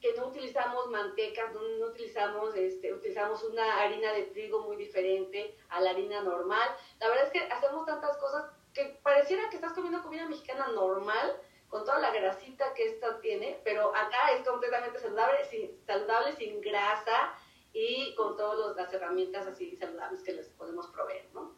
[0.00, 5.80] que no utilizamos mantecas, no, utilizamos, este, utilizamos una harina de trigo muy diferente a
[5.80, 6.68] la harina normal.
[7.00, 11.40] La verdad es que hacemos tantas cosas que pareciera que estás comiendo comida mexicana normal,
[11.68, 16.60] con toda la grasita que esta tiene, pero acá es completamente saludable, sin, saludable, sin
[16.60, 17.34] grasa
[17.72, 21.54] y con todas las herramientas así saludables que les podemos proveer, ¿no?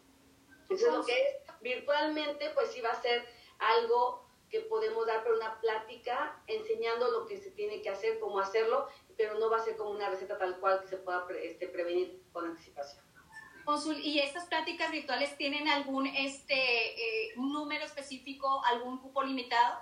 [0.63, 3.25] Entonces lo que es virtualmente, pues sí va a ser
[3.59, 4.20] algo
[4.51, 8.89] que podemos dar para una plática enseñando lo que se tiene que hacer, cómo hacerlo,
[9.17, 12.23] pero no va a ser como una receta tal cual que se pueda este, prevenir
[12.33, 13.11] con anticipación.
[14.03, 19.79] ¿y estas pláticas virtuales tienen algún este, eh, número específico, algún cupo limitado?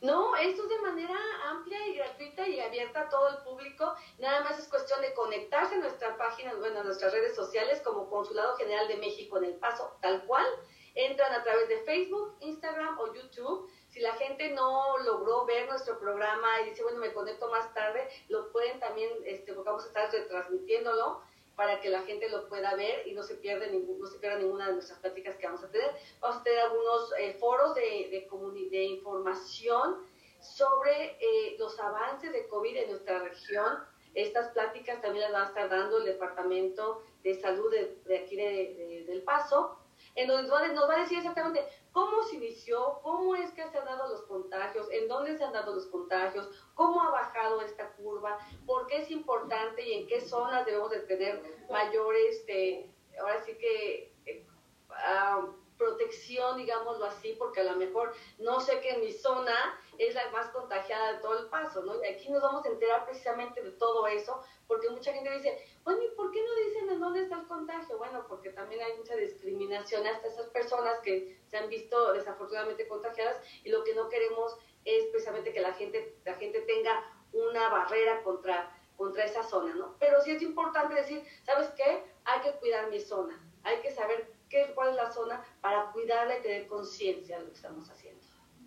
[0.00, 3.94] No, esto es de manera amplia y gratuita y abierta a todo el público.
[4.18, 8.08] Nada más es cuestión de conectarse a nuestra página, bueno, a nuestras redes sociales como
[8.08, 10.46] Consulado General de México en El Paso, tal cual.
[10.94, 15.98] Entran a través de Facebook, Instagram o YouTube si la gente no logró ver nuestro
[15.98, 19.88] programa y dice, bueno, me conecto más tarde, lo pueden también, este, porque vamos a
[19.88, 21.20] estar retransmitiéndolo
[21.56, 24.38] para que la gente lo pueda ver y no se, pierde ningún, no se pierda
[24.38, 25.90] ninguna de nuestras pláticas que vamos a tener.
[26.20, 30.06] Vamos a tener algunos eh, foros de, de, de, información
[30.38, 33.82] sobre eh, los avances de COVID en nuestra región.
[34.14, 38.36] Estas pláticas también las va a estar dando el Departamento de Salud de, de aquí
[38.36, 39.76] del Paso
[40.14, 41.64] en donde nos va a decir exactamente
[41.98, 45.52] cómo se inició, cómo es que se han dado los contagios, en dónde se han
[45.52, 50.20] dado los contagios, cómo ha bajado esta curva, por qué es importante y en qué
[50.20, 52.88] zonas debemos de tener mayores, este,
[53.20, 54.14] ahora sí que...
[54.26, 54.46] Eh,
[54.90, 55.44] ah,
[55.78, 59.54] protección, digámoslo así, porque a lo mejor no sé que en mi zona
[59.98, 62.02] es la más contagiada de todo el paso, ¿no?
[62.02, 66.00] Y aquí nos vamos a enterar precisamente de todo eso, porque mucha gente dice, bueno,
[66.02, 67.98] ¿y por qué no dicen en dónde está el contagio?
[67.98, 73.42] Bueno, porque también hay mucha discriminación hasta esas personas que se han visto desafortunadamente contagiadas
[73.64, 78.22] y lo que no queremos es precisamente que la gente, la gente tenga una barrera
[78.22, 79.96] contra, contra esa zona, ¿no?
[79.98, 82.04] Pero sí es importante decir, ¿sabes qué?
[82.24, 86.38] Hay que cuidar mi zona, hay que saber qué, cuál es la zona para cuidarla
[86.38, 88.07] y tener conciencia de lo que estamos haciendo.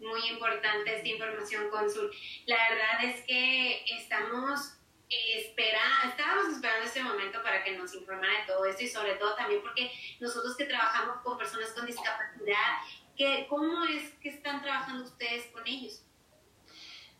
[0.01, 2.11] Muy importante esta información, Consul.
[2.45, 4.77] La verdad es que estamos
[5.09, 9.35] espera, estábamos esperando este momento para que nos informara de todo esto y sobre todo
[9.35, 12.77] también porque nosotros que trabajamos con personas con discapacidad,
[13.17, 16.03] que, ¿cómo es que están trabajando ustedes con ellos?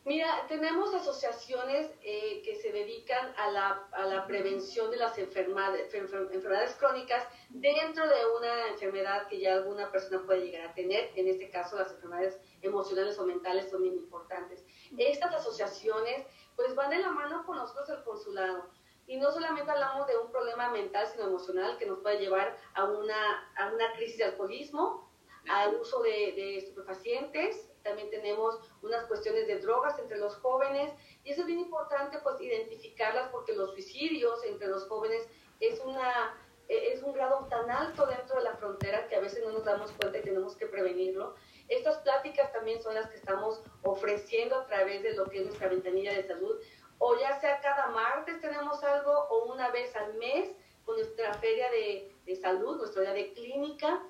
[0.04, 5.94] Mira, tenemos asociaciones eh, que se dedican a la, a la, prevención de las enfermedades,
[5.94, 11.12] enfermedades crónicas dentro de una enfermedad que ya alguna persona puede llegar a tener.
[11.16, 14.66] En este caso, las enfermedades emocionales o mentales son muy importantes.
[14.98, 18.72] Estas asociaciones pues van de la mano con nosotros el consulado.
[19.06, 22.86] Y no solamente hablamos de un problema mental, sino emocional que nos puede llevar a
[22.86, 25.12] una, a una crisis de alcoholismo,
[25.48, 31.32] al uso de, de estupefacientes, también tenemos unas cuestiones de drogas entre los jóvenes y
[31.32, 35.28] eso es bien importante pues identificarlas porque los suicidios entre los jóvenes
[35.60, 39.44] es una e, es un grado tan alto dentro de la frontera que a veces
[39.44, 41.36] no nos damos cuenta y tenemos que prevenirlo.
[41.68, 45.68] Estas pláticas también son las que estamos ofreciendo a través de lo que es nuestra
[45.68, 46.60] ventanilla de salud.
[46.98, 50.50] O ya sea cada martes tenemos algo o una vez al mes
[50.86, 54.02] con nuestra feria de, de salud, nuestra día de clínica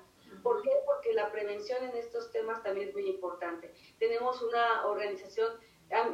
[0.42, 0.70] ¿Por qué?
[0.86, 3.72] Porque la prevención en estos temas también es muy importante.
[3.98, 5.52] Tenemos una organización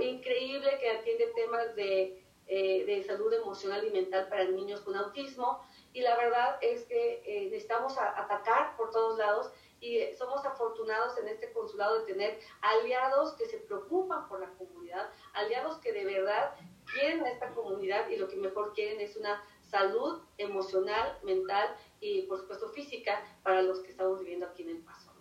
[0.00, 5.60] increíble que atiende temas de, eh, de salud emocional y mental para niños con autismo
[5.92, 11.28] y la verdad es que eh, necesitamos atacar por todos lados y somos afortunados en
[11.28, 16.54] este consulado de tener aliados que se preocupan por la comunidad, aliados que de verdad
[16.92, 22.22] quieren a esta comunidad y lo que mejor quieren es una salud emocional, mental y
[22.22, 25.12] por supuesto física para los que estamos viviendo aquí en El Paso.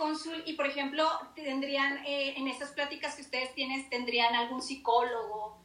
[0.00, 5.58] Consul, y por ejemplo, tendrían eh, en estas pláticas que ustedes tienen, ¿tendrían algún psicólogo,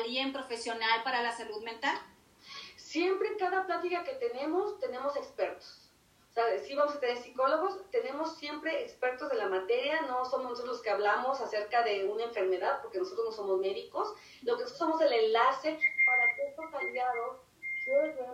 [0.00, 1.96] alguien profesional para la salud mental?
[2.76, 5.92] Siempre en cada plática que tenemos, tenemos expertos.
[6.30, 10.50] O sea, si vamos a tener psicólogos, tenemos siempre expertos de la materia, no somos
[10.50, 14.62] nosotros los que hablamos acerca de una enfermedad, porque nosotros no somos médicos, lo que
[14.62, 17.47] nosotros somos el enlace para que estos aliados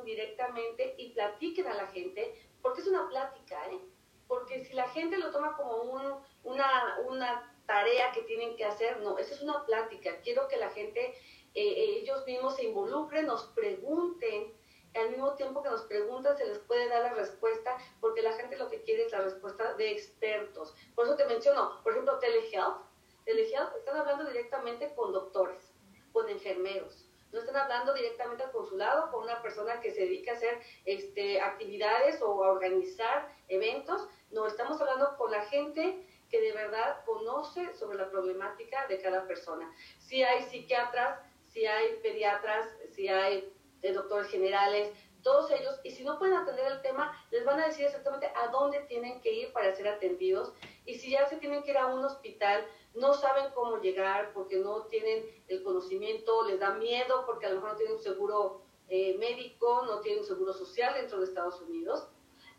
[0.05, 3.81] directamente y platiquen a la gente, porque es una plática, ¿eh?
[4.27, 6.15] Porque si la gente lo toma como un,
[6.45, 10.21] una, una tarea que tienen que hacer, no, eso es una plática.
[10.23, 11.15] Quiero que la gente,
[11.55, 14.53] eh, ellos mismos se involucren, nos pregunten,
[14.95, 18.57] al mismo tiempo que nos preguntan se les puede dar la respuesta, porque la gente
[18.57, 20.75] lo que quiere es la respuesta de expertos.
[20.95, 22.79] Por eso te menciono, por ejemplo, telehealth.
[23.25, 25.73] Telehealth están hablando directamente con doctores,
[26.13, 27.09] con enfermeros.
[27.35, 31.41] No están hablando directamente al consulado con una persona que se dedica a hacer este,
[31.41, 34.09] actividades o a organizar eventos.
[34.31, 39.27] No, estamos hablando con la gente que de verdad conoce sobre la problemática de cada
[39.27, 39.69] persona.
[39.99, 41.19] Si hay psiquiatras,
[41.49, 44.93] si hay pediatras, si hay de doctores generales,
[45.25, 48.47] todos ellos, y si no pueden atender el tema, les van a decir exactamente a
[48.49, 50.53] dónde tienen que ir para ser atendidos,
[50.87, 54.57] y si ya se tienen que ir a un hospital, no saben cómo llegar porque
[54.57, 58.63] no tienen el conocimiento, les da miedo porque a lo mejor no tienen un seguro
[58.89, 62.09] eh, médico, no tienen un seguro social dentro de Estados Unidos.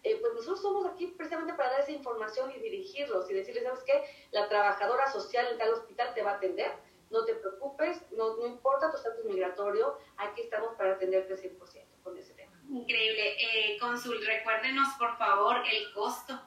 [0.03, 3.83] Eh, pues nosotros somos aquí precisamente para dar esa información y dirigirlos y decirles, ¿sabes
[3.83, 4.03] qué?
[4.31, 6.71] La trabajadora social en tal hospital te va a atender
[7.09, 12.17] no te preocupes, no, no importa tu estatus migratorio, aquí estamos para atenderte 100% con
[12.17, 12.51] ese tema.
[12.69, 13.35] Increíble.
[13.39, 16.39] Eh, Consul, recuérdenos por favor el costo.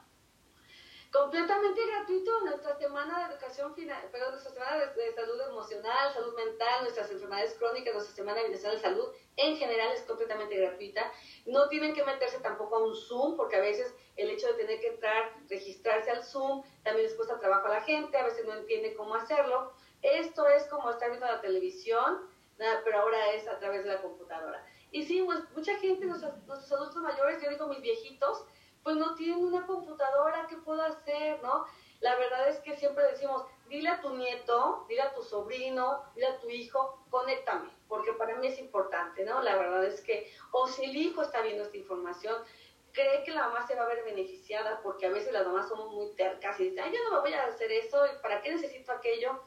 [1.11, 6.83] Completamente gratuito nuestra semana de educación final, perdón, nuestra semana de, salud emocional, salud mental,
[6.83, 11.11] nuestras enfermedades crónicas, nuestra semana de bienestar de salud, en general es completamente gratuita.
[11.47, 14.79] No tienen que meterse tampoco a un Zoom, porque a veces el hecho de tener
[14.79, 18.53] que entrar, registrarse al Zoom, también les cuesta trabajo a la gente, a veces no
[18.53, 19.73] entiende cómo hacerlo.
[20.03, 22.29] Esto es como estar viendo la televisión,
[22.83, 24.63] pero ahora es a través de la computadora.
[24.91, 28.45] Y sí, pues mucha gente, nuestros, adultos mayores, yo digo mis viejitos,
[28.89, 31.39] pues no tienen una computadora, ¿qué puedo hacer?
[31.43, 31.67] ¿No?
[31.99, 36.25] La verdad es que siempre decimos, dile a tu nieto, dile a tu sobrino, dile
[36.25, 39.43] a tu hijo, conéctame, porque para mí es importante, ¿no?
[39.43, 42.35] La verdad es que, o si el hijo está viendo esta información,
[42.91, 45.91] cree que la mamá se va a ver beneficiada, porque a veces las mamás somos
[45.91, 48.91] muy tercas y dicen, ay, yo no me voy a hacer eso, ¿para qué necesito
[48.91, 49.39] aquello?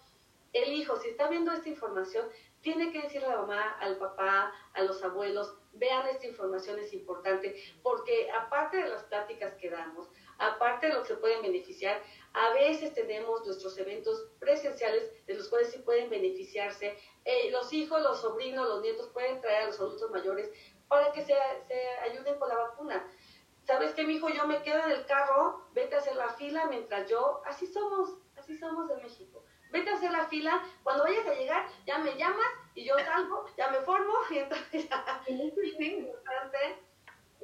[0.53, 2.27] el hijo, si está viendo esta información,
[2.63, 6.93] tiene que decirle a la mamá, al papá, a los abuelos, vean esta información, es
[6.93, 12.01] importante, porque aparte de las pláticas que damos, aparte de lo que se pueden beneficiar,
[12.33, 16.97] a veces tenemos nuestros eventos presenciales de los cuales sí pueden beneficiarse.
[17.25, 20.51] Eh, los hijos, los sobrinos, los nietos pueden traer a los adultos mayores
[20.89, 21.35] para que se,
[21.69, 23.07] se ayuden con la vacuna.
[23.65, 24.29] ¿Sabes qué, mi hijo?
[24.29, 28.19] Yo me quedo en el carro, vete a hacer la fila mientras yo, así somos,
[28.43, 29.45] así somos en México.
[29.71, 33.47] Vete a hacer la fila, cuando vayas a llegar ya me llamas y yo salgo,
[33.57, 36.59] ya me formo y entonces ya, bien importante,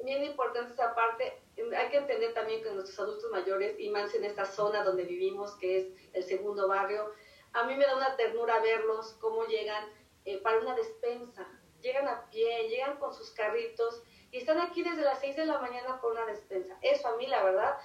[0.03, 1.41] bien importante esa parte,
[1.75, 5.55] hay que entender también que nuestros adultos mayores, y más en esta zona donde vivimos,
[5.55, 7.11] que es el segundo barrio,
[7.53, 9.85] a mí me da una ternura verlos, cómo llegan
[10.25, 11.47] eh, para una despensa,
[11.81, 15.59] llegan a pie, llegan con sus carritos y están aquí desde las 6 de la
[15.59, 16.77] mañana por una despensa.
[16.81, 17.77] Eso a mí, la verdad,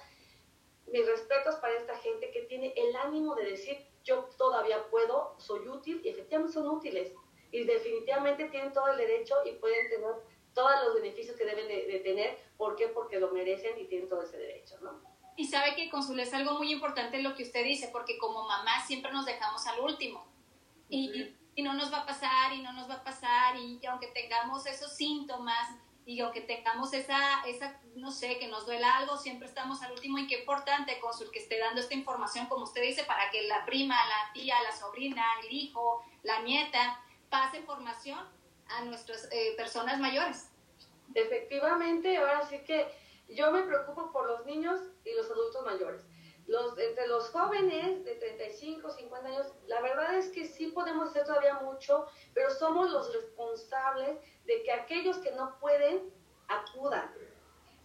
[0.87, 5.67] mis respetos para esta gente que tiene el ánimo de decir, yo todavía puedo, soy
[5.67, 7.11] útil y efectivamente son útiles
[7.51, 10.13] y definitivamente tienen todo el derecho y pueden tener
[10.53, 12.37] todos los beneficios que deben de, tener.
[12.57, 12.87] ¿Por qué?
[12.87, 15.01] Porque lo merecen y tienen todo ese derecho, ¿no?
[15.37, 18.85] Y sabe que Consul es algo muy importante lo que usted dice, porque como mamá
[18.85, 20.25] siempre nos dejamos al último.
[20.87, 24.07] Y, y, no nos va a pasar, y no nos va a pasar, y aunque
[24.07, 25.69] tengamos esos síntomas,
[26.05, 30.19] y aunque tengamos esa, esa, no sé, que nos duela algo, siempre estamos al último
[30.19, 33.65] y qué importante, Consul, que esté dando esta información, como usted dice, para que la
[33.65, 38.19] prima, la tía, la sobrina, el hijo, la nieta, pase información
[38.67, 40.49] a nuestras eh, personas mayores.
[41.13, 42.87] Efectivamente, ahora sí que
[43.29, 46.01] yo me preocupo por los niños y los adultos mayores.
[46.47, 51.25] Los, entre los jóvenes de 35, 50 años, la verdad es que sí podemos hacer
[51.25, 52.05] todavía mucho,
[52.35, 56.13] pero somos los responsables de que aquellos que no pueden
[56.47, 57.11] acudan.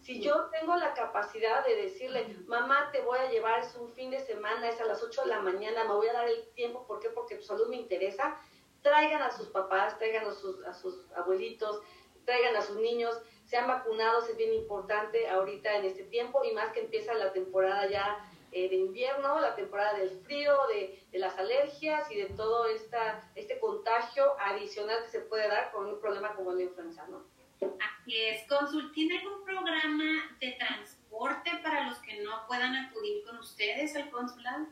[0.03, 4.11] Si yo tengo la capacidad de decirle, mamá, te voy a llevar, es un fin
[4.11, 6.87] de semana, es a las 8 de la mañana, me voy a dar el tiempo,
[6.87, 7.11] ¿por qué?
[7.11, 8.39] Porque tu salud me interesa,
[8.83, 11.83] traigan a sus papás, traigan a sus, a sus abuelitos,
[12.25, 16.73] traigan a sus niños, sean vacunados, es bien importante ahorita en este tiempo y más
[16.73, 21.39] que empieza la temporada ya eh, de invierno, la temporada del frío, de, de, las
[21.39, 26.35] alergias y de todo esta, este contagio adicional que se puede dar con un problema
[26.35, 27.25] como la influenza, ¿no?
[27.61, 28.47] Así es.
[28.49, 34.11] Consul, ¿tiene algún programa de transporte para los que no puedan acudir con ustedes al
[34.11, 34.67] consulado?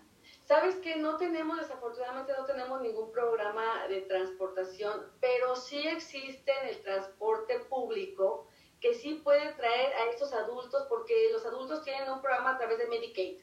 [0.45, 6.81] Sabes que no tenemos, desafortunadamente no tenemos ningún programa de transportación, pero sí existe el
[6.83, 8.49] transporte público
[8.81, 12.79] que sí puede traer a estos adultos, porque los adultos tienen un programa a través
[12.79, 13.39] de Medicaid.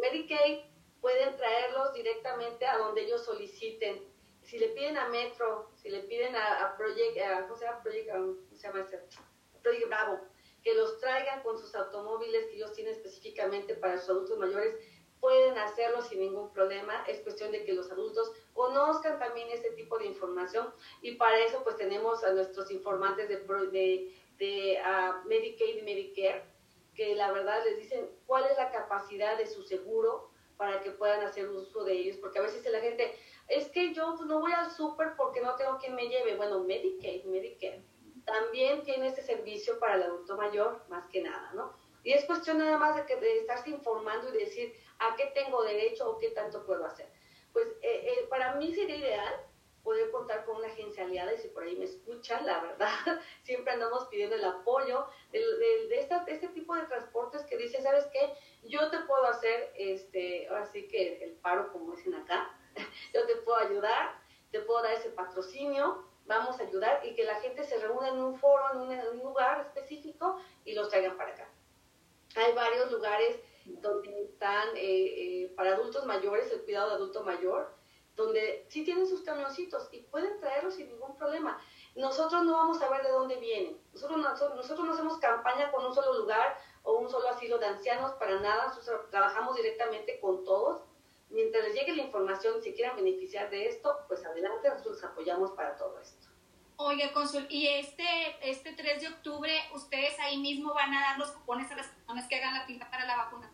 [0.00, 0.64] Medicaid
[1.00, 4.02] pueden traerlos directamente a donde ellos soliciten.
[4.42, 7.82] Si le piden a Metro, si le piden a, Project, ¿cómo se llama?
[7.82, 8.86] Project, um, ¿cómo?
[9.62, 10.20] Project Bravo,
[10.62, 14.76] que los traigan con sus automóviles que ellos tienen específicamente para sus adultos mayores,
[15.20, 17.04] pueden hacerlo sin ningún problema.
[17.06, 21.62] Es cuestión de que los adultos conozcan también este tipo de información y para eso
[21.64, 26.53] pues tenemos a nuestros informantes de, de, de uh, Medicaid y Medicare
[26.94, 31.22] que la verdad les dicen cuál es la capacidad de su seguro para que puedan
[31.22, 33.14] hacer uso de ellos, porque a veces la gente,
[33.48, 36.36] es que yo no voy al súper porque no tengo quien me lleve.
[36.36, 37.82] Bueno, Medicaid, Medicare,
[38.24, 41.72] también tiene ese servicio para el adulto mayor, más que nada, ¿no?
[42.04, 45.62] Y es cuestión nada más de, que, de estarse informando y decir a qué tengo
[45.62, 47.10] derecho o qué tanto puedo hacer.
[47.52, 49.34] Pues eh, eh, para mí sería ideal
[50.34, 52.88] contar con una agencia aliada y si por ahí me escuchan, la verdad,
[53.42, 58.32] siempre andamos pidiendo el apoyo de, de, este tipo de transportes que dice, ¿sabes qué?
[58.64, 62.56] Yo te puedo hacer, este, ahora sí que el paro, como dicen acá,
[63.14, 64.20] yo te puedo ayudar,
[64.50, 68.18] te puedo dar ese patrocinio, vamos a ayudar y que la gente se reúna en
[68.18, 71.48] un foro, en un, lugar específico y los traigan para acá.
[72.36, 77.74] Hay varios lugares donde están eh, eh, para adultos mayores, el cuidado de adulto mayor,
[78.16, 81.60] donde sí tienen sus camioncitos y pueden traerlos sin ningún problema.
[81.96, 83.78] Nosotros no vamos a ver de dónde vienen.
[83.92, 88.12] Nosotros, nosotros no hacemos campaña con un solo lugar o un solo asilo de ancianos
[88.12, 88.66] para nada.
[88.66, 90.82] Nosotros trabajamos directamente con todos.
[91.30, 95.50] Mientras les llegue la información, si quieren beneficiar de esto, pues adelante, nosotros los apoyamos
[95.52, 96.28] para todo esto.
[96.76, 98.04] Oye, Consul, y este,
[98.42, 102.28] este 3 de octubre, ¿ustedes ahí mismo van a dar los cupones a las personas
[102.28, 103.52] que hagan la pinta para la vacuna?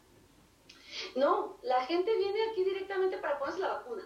[1.16, 4.02] No, la gente viene aquí directamente para ponerse la vacuna.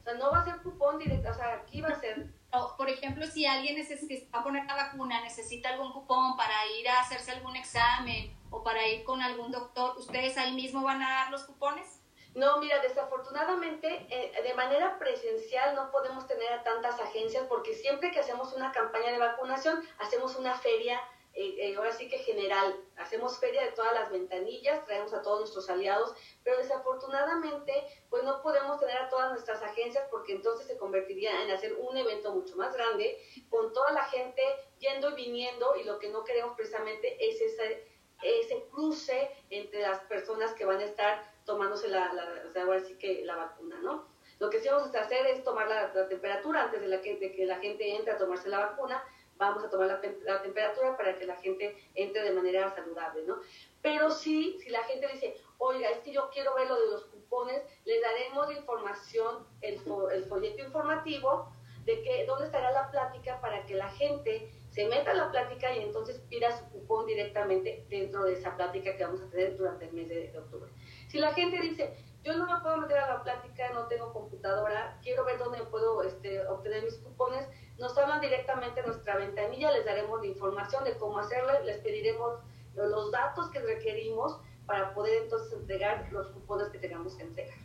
[0.00, 2.32] O sea, no va a ser cupón directo, o sea, aquí va a ser...
[2.76, 7.00] por ejemplo, si alguien necesita a poner la vacuna, necesita algún cupón para ir a
[7.00, 11.30] hacerse algún examen o para ir con algún doctor, ¿ustedes ahí mismo van a dar
[11.30, 12.00] los cupones?
[12.34, 18.12] No, mira, desafortunadamente eh, de manera presencial no podemos tener a tantas agencias porque siempre
[18.12, 21.00] que hacemos una campaña de vacunación hacemos una feria
[21.32, 25.40] eh, eh, ahora sí que general, hacemos feria de todas las ventanillas, traemos a todos
[25.40, 27.72] nuestros aliados, pero desafortunadamente
[28.08, 31.96] pues no podemos tener a todas nuestras agencias porque entonces se convertiría en hacer un
[31.96, 33.16] evento mucho más grande
[33.48, 34.42] con toda la gente
[34.78, 37.86] yendo y viniendo y lo que no queremos precisamente es ese,
[38.22, 42.12] ese cruce entre las personas que van a estar tomándose la,
[42.56, 44.08] ahora sí que la vacuna, ¿no?
[44.40, 47.44] Lo que sí vamos a hacer es tomar la, temperatura antes de, la de que
[47.44, 49.04] la gente entre a tomarse la vacuna
[49.40, 53.40] vamos a tomar la, temperatura para que la gente entre de manera saludable, ¿no?
[53.82, 57.04] Pero sí, si la gente dice, oiga, es que yo quiero ver lo de los
[57.06, 59.80] cupones, le daremos la información, el,
[60.12, 61.52] el folleto informativo
[61.86, 65.74] de que dónde estará la plática para que la gente se meta a la plática
[65.74, 69.86] y entonces pida su cupón directamente dentro de esa plática que vamos a tener durante
[69.86, 70.70] el mes de, de octubre.
[71.08, 74.98] Si la gente dice, yo no me puedo meter a la plática, no tengo computadora,
[75.02, 77.48] quiero ver dónde puedo este, obtener mis cupones,
[77.80, 82.40] nos hablan directamente nuestra ventanilla, les daremos la información de cómo hacerlo, les pediremos
[82.74, 87.58] los datos que requerimos para poder entonces entregar los cupones que tengamos que entregar.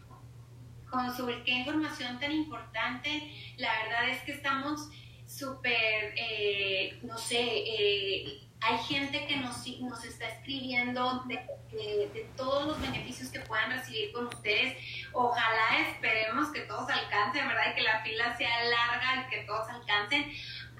[1.17, 4.89] sobre qué información tan importante, la verdad es que estamos
[5.27, 12.81] súper, eh, no sé, eh, hay gente que nos, nos está escribiendo de, todos los
[12.81, 14.77] beneficios que puedan recibir con ustedes.
[15.13, 17.71] Ojalá esperemos que todos alcancen, ¿verdad?
[17.71, 20.31] Y que la fila sea larga y que todos alcancen.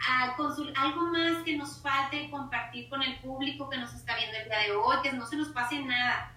[0.09, 0.36] A
[0.77, 4.59] algo más que nos falte compartir con el público que nos está viendo el día
[4.59, 6.33] de hoy, que no se nos pase nada.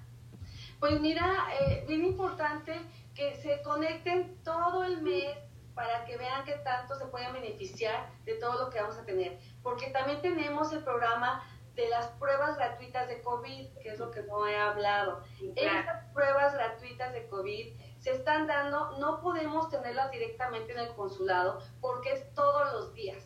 [0.78, 2.78] Pues mira, eh, bien importante
[3.14, 5.36] que se conecten todo el mes
[5.78, 9.38] para que vean qué tanto se pueden beneficiar de todo lo que vamos a tener.
[9.68, 11.44] Porque también tenemos el programa
[11.74, 15.22] de las pruebas gratuitas de COVID, que es lo que no he hablado.
[15.56, 21.60] Estas pruebas gratuitas de COVID se están dando, no podemos tenerlas directamente en el consulado
[21.82, 23.22] porque es todos los días.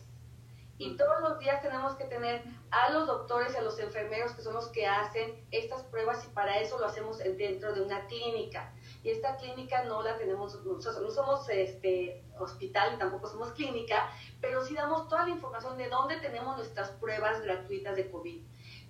[0.77, 4.41] Y todos los días tenemos que tener a los doctores y a los enfermeros que
[4.41, 8.73] son los que hacen estas pruebas y para eso lo hacemos dentro de una clínica
[9.01, 14.09] y esta clínica no la tenemos, nosotros no somos este hospital y tampoco somos clínica,
[14.41, 18.41] pero sí damos toda la información de dónde tenemos nuestras pruebas gratuitas de COVID.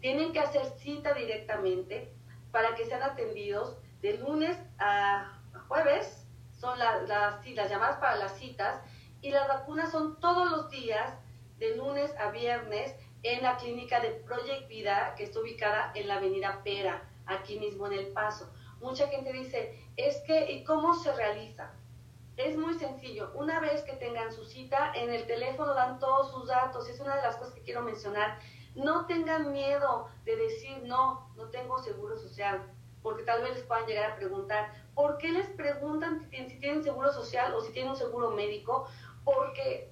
[0.01, 2.13] Tienen que hacer cita directamente
[2.51, 6.27] para que sean atendidos de lunes a jueves,
[6.59, 7.07] son las,
[7.69, 8.81] llamadas para las citas,
[9.21, 11.13] y las vacunas son todos los días,
[11.57, 16.15] de lunes a viernes, en la clínica de Project Vida, que está ubicada en la
[16.15, 18.53] avenida Pera, aquí mismo en El Paso.
[18.81, 21.71] Mucha gente dice, es que, ¿y cómo se realiza?
[22.37, 23.31] Es muy sencillo.
[23.35, 26.89] Una vez que tengan su cita, en el teléfono dan todos sus datos.
[26.89, 28.39] Es una de las cosas que quiero mencionar.
[28.75, 32.63] No tengan miedo de decir, no, no tengo seguro social,
[33.03, 37.13] porque tal vez les puedan llegar a preguntar, ¿por qué les preguntan si tienen seguro
[37.13, 38.87] social o si tienen un seguro médico?
[39.23, 39.91] Porque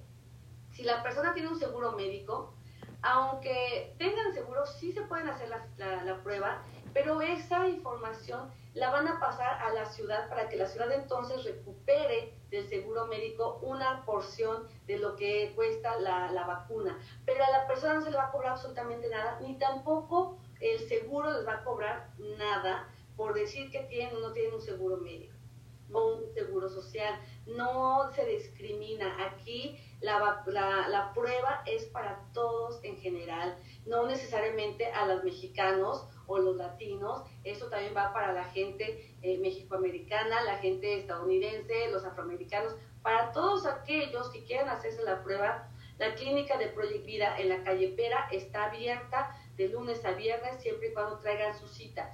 [0.72, 2.54] si la persona tiene un seguro médico,
[3.02, 6.62] aunque tengan seguro, sí se pueden hacer la, la prueba
[6.92, 11.44] pero esa información la van a pasar a la ciudad para que la ciudad entonces
[11.44, 16.98] recupere del seguro médico una porción de lo que cuesta la, la, vacuna.
[17.26, 20.78] Pero a la persona no se le va a cobrar absolutamente nada, ni tampoco el
[20.88, 22.08] seguro les va a cobrar
[22.38, 25.41] nada por decir que tienen o no tienen un seguro médico
[25.92, 27.14] o un seguro social.
[27.46, 29.26] No se discrimina.
[29.26, 36.06] Aquí la, la, la prueba es para todos en general, no necesariamente a los mexicanos
[36.26, 42.04] o los latinos, eso también va para la gente eh, mexicoamericana, la gente estadounidense, los
[42.04, 45.68] afroamericanos, para todos aquellos que quieran hacerse la prueba,
[45.98, 50.62] la clínica de Project Vida en la calle Pera está abierta de lunes a viernes,
[50.62, 52.12] siempre y cuando traigan su cita.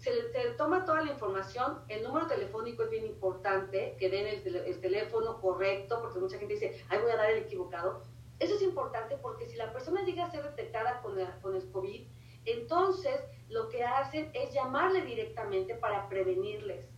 [0.00, 0.22] Se le,
[0.56, 5.40] toma toda la información, el número telefónico es bien importante, que den el, el teléfono
[5.40, 8.02] correcto, porque mucha gente dice, ay, voy a dar el equivocado.
[8.38, 12.06] Eso es importante porque si la persona llega a ser detectada con, con el COVID,
[12.46, 13.20] entonces
[13.50, 16.88] lo que hacen es llamarle directamente para prevenirles.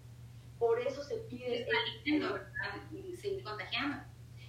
[0.58, 1.66] Por eso se pide...
[3.16, 4.04] seguir contagiando.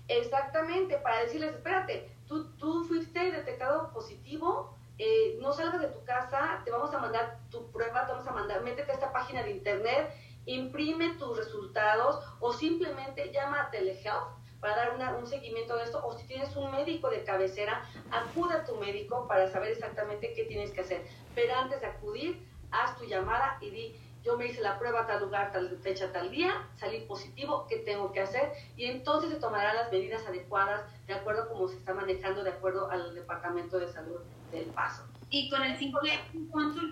[0.07, 6.61] Exactamente, para decirles, espérate, tú, tú fuiste detectado positivo, eh, no salgas de tu casa,
[6.63, 9.51] te vamos a mandar tu prueba, te vamos a mandar, métete a esta página de
[9.51, 10.13] internet,
[10.45, 16.17] imprime tus resultados o simplemente llama a Telehealth para dar un seguimiento de esto, o
[16.17, 20.71] si tienes un médico de cabecera, acude a tu médico para saber exactamente qué tienes
[20.71, 21.05] que hacer.
[21.35, 25.07] Pero antes de acudir, haz tu llamada y di, yo me hice la prueba a
[25.07, 28.53] tal lugar, tal fecha, tal día, salí positivo, ¿qué tengo que hacer?
[28.77, 32.51] Y entonces se tomarán las medidas adecuadas de acuerdo a cómo se está manejando, de
[32.51, 34.21] acuerdo al Departamento de Salud
[34.53, 35.07] del Paso.
[35.29, 36.19] Y con el simple,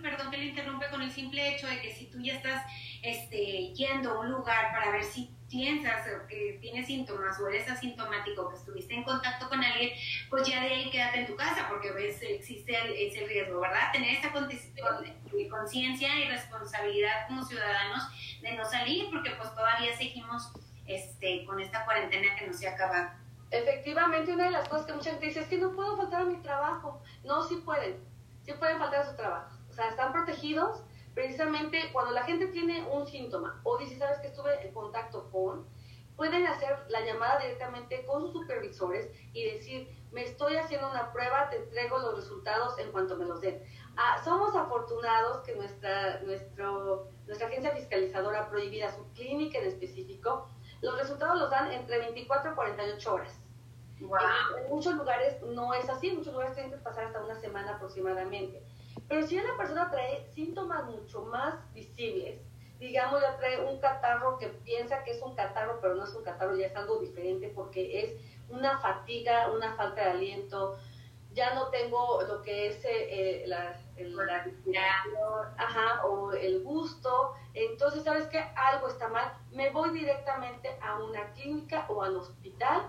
[0.01, 2.63] perdón que le interrumpe, con el simple hecho de que si tú ya estás
[3.03, 8.49] este, yendo a un lugar para ver si piensas que tienes síntomas o eres asintomático,
[8.49, 9.91] que estuviste en contacto con alguien,
[10.29, 12.73] pues ya de ahí quédate en tu casa porque ves, existe
[13.07, 13.91] ese riesgo, ¿verdad?
[13.91, 18.03] Tener esa conciencia y responsabilidad como ciudadanos
[18.41, 20.51] de no salir porque pues todavía seguimos
[20.87, 23.20] este, con esta cuarentena que no se acaba.
[23.51, 26.25] Efectivamente, una de las cosas que mucha gente dice es que no puedo faltar a
[26.25, 27.01] mi trabajo.
[27.25, 28.01] No, sí pueden,
[28.43, 29.57] sí pueden faltar a su trabajo.
[29.69, 30.81] O sea, están protegidos,
[31.13, 35.67] precisamente cuando la gente tiene un síntoma o dice, sabes que estuve en contacto con,
[36.15, 41.49] pueden hacer la llamada directamente con sus supervisores y decir, me estoy haciendo una prueba,
[41.49, 43.61] te entrego los resultados en cuanto me los den.
[43.97, 50.49] Ah, somos afortunados que nuestra, nuestro, nuestra agencia fiscalizadora prohibida, su clínica en específico,
[50.81, 53.41] los resultados los dan entre 24 y 48 horas.
[53.99, 57.75] En, muchos lugares no es así, en muchos lugares tienen que pasar hasta una semana
[57.75, 58.63] aproximadamente.
[59.07, 62.41] Pero si una persona trae síntomas mucho más visibles,
[62.79, 66.23] digamos, ya trae un catarro que piensa que es un catarro, pero no es un
[66.23, 68.15] catarro, ya es algo diferente porque es
[68.49, 70.77] una fatiga, una falta de aliento,
[71.33, 74.15] ya no tengo lo que es eh, la, el,
[75.57, 78.39] ajá, o el gusto, entonces, ¿sabes qué?
[78.55, 82.87] Algo está mal, me voy directamente a una clínica o al hospital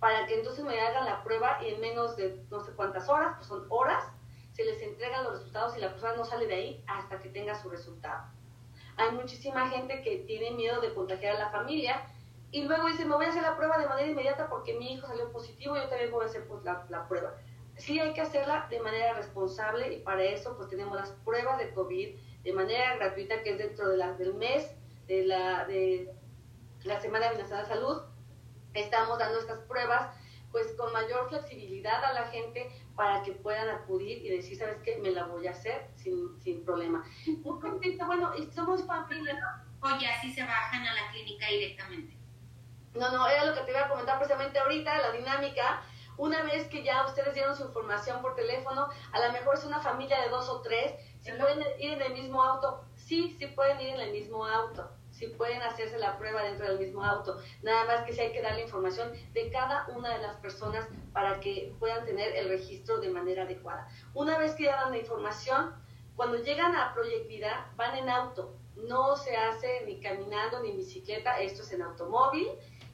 [0.00, 3.34] para que entonces me hagan la prueba y en menos de no sé cuántas horas,
[3.36, 4.04] pues son horas,
[4.52, 7.54] se les entregan los resultados y la persona no sale de ahí hasta que tenga
[7.54, 8.24] su resultado.
[8.96, 12.06] Hay muchísima gente que tiene miedo de contagiar a la familia
[12.50, 15.06] y luego dice, me voy a hacer la prueba de manera inmediata porque mi hijo
[15.06, 17.34] salió positivo, yo también voy a hacer pues, la, la, prueba.
[17.76, 21.72] Sí hay que hacerla de manera responsable y para eso pues tenemos las pruebas de
[21.74, 24.70] COVID de manera gratuita que es dentro de la, del mes
[25.06, 26.14] de la, de
[26.84, 28.02] la Semana de Nacional de Salud.
[28.72, 30.14] Estamos dando estas pruebas
[30.52, 34.96] pues con mayor flexibilidad a la gente para que puedan acudir y decir, ¿sabes qué?
[34.96, 37.04] Me la voy a hacer sin, sin problema.
[37.26, 39.38] Muy contenta, bueno, y somos familia.
[39.82, 42.16] O ya sí se bajan a la clínica directamente.
[42.94, 45.82] No, no, era lo que te iba a comentar precisamente ahorita, la dinámica.
[46.18, 49.80] Una vez que ya ustedes dieron su información por teléfono, a lo mejor es una
[49.80, 53.80] familia de dos o tres, si pueden ir en el mismo auto, sí, sí pueden
[53.80, 57.40] ir en el mismo auto si pueden hacerse la prueba dentro del mismo auto.
[57.62, 60.86] Nada más que si hay que dar la información de cada una de las personas
[61.12, 63.88] para que puedan tener el registro de manera adecuada.
[64.12, 65.74] Una vez que ya dan la información,
[66.16, 68.54] cuando llegan a Project Vida, van en auto.
[68.76, 72.48] No se hace ni caminando ni bicicleta, esto es en automóvil.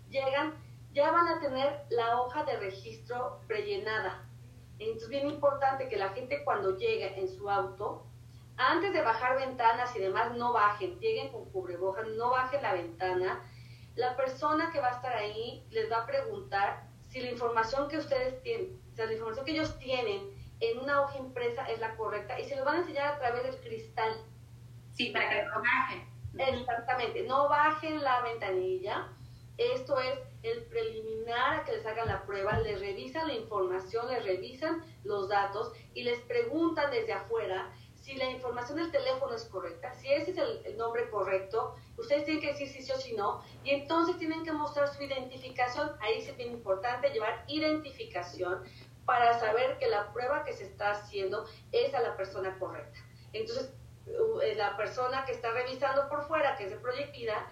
[0.08, 0.54] Llegan,
[0.92, 4.28] ya van a tener la hoja de registro prellenada.
[4.78, 8.06] Entonces, bien importante que la gente cuando llegue en su auto
[8.56, 13.42] antes de bajar ventanas y demás, no bajen, lleguen con cubrebocas, no bajen la ventana.
[13.94, 17.98] La persona que va a estar ahí les va a preguntar si la información que
[17.98, 20.30] ustedes tienen, o sea, la información que ellos tienen
[20.60, 23.42] en una hoja impresa es la correcta y se los van a enseñar a través
[23.42, 24.14] del cristal.
[24.92, 26.12] Sí, para que no bajen.
[26.38, 29.08] Exactamente, no bajen la ventanilla.
[29.58, 34.24] Esto es el preliminar a que les hagan la prueba, les revisan la información, les
[34.24, 37.70] revisan los datos y les preguntan desde afuera
[38.02, 42.42] si la información del teléfono es correcta, si ese es el, nombre correcto, ustedes tienen
[42.42, 46.18] que decir si sí o si no, y entonces tienen que mostrar su identificación, ahí
[46.18, 48.64] es bien importante llevar identificación
[49.04, 52.98] para saber que la prueba que se está haciendo es a la persona correcta.
[53.32, 53.72] Entonces,
[54.06, 57.48] eh, la persona que está revisando por fuera, que es de Proyectida,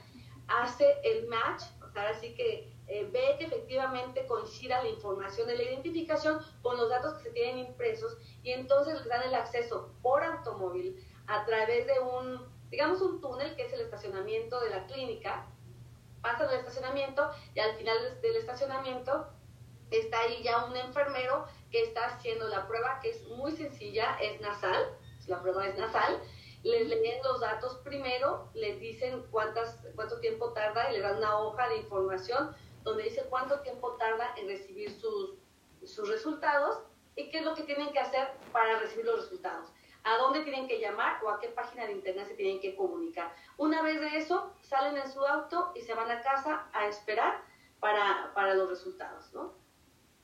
[0.48, 1.62] hace el match,
[1.92, 6.88] sea, así que eh, ve que efectivamente coincida la información de la identificación con los
[6.88, 11.86] datos que se tienen impresos y entonces les dan el acceso por automóvil a través
[11.86, 15.46] de un, digamos, un túnel que es el estacionamiento de la clínica.
[16.20, 19.28] Pasan el estacionamiento y al final del estacionamiento
[19.90, 24.40] está ahí ya un enfermero que está haciendo la prueba que es muy sencilla, es
[24.40, 26.20] nasal, la prueba es nasal
[26.62, 31.38] les leen los datos primero, les dicen cuántas, cuánto tiempo tarda y le dan una
[31.38, 35.36] hoja de información donde dice cuánto tiempo tarda en recibir sus,
[35.84, 36.80] sus resultados
[37.16, 39.68] y qué es lo que tienen que hacer para recibir los resultados.
[40.02, 43.34] A dónde tienen que llamar o a qué página de internet se tienen que comunicar.
[43.58, 47.42] Una vez de eso, salen en su auto y se van a casa a esperar
[47.80, 49.52] para, para los resultados, ¿no?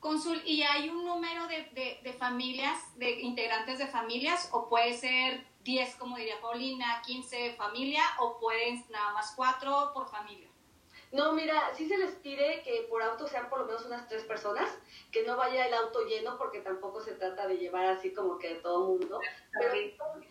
[0.00, 4.94] Consul, ¿y hay un número de, de, de familias, de integrantes de familias, o puede
[4.94, 10.48] ser 10, como diría Paulina, 15 familia o pueden nada más 4 por familia?
[11.12, 14.24] No, mira, sí se les pide que por auto sean por lo menos unas tres
[14.24, 14.68] personas,
[15.12, 18.56] que no vaya el auto lleno porque tampoco se trata de llevar así como que
[18.56, 19.20] todo mundo.
[19.52, 19.72] Pero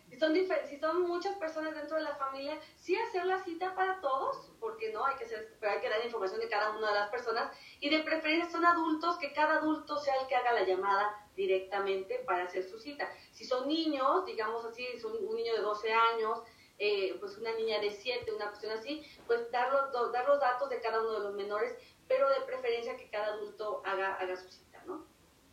[0.10, 0.36] si son,
[0.68, 4.92] si son muchas personas dentro de la familia, sí hacer la cita para todos, porque
[4.92, 7.52] no, hay que, hacer, pero hay que dar información de cada una de las personas
[7.80, 12.20] y de preferencia son adultos, que cada adulto sea el que haga la llamada directamente
[12.26, 13.10] para hacer su cita.
[13.32, 16.42] Si son niños, digamos así, son un niño de 12 años,
[16.80, 20.70] eh, pues una niña de 7, una cuestión así, pues dar los, dar los datos
[20.70, 21.74] de cada uno de los menores,
[22.08, 25.06] pero de preferencia que cada adulto haga, haga su cita, ¿no?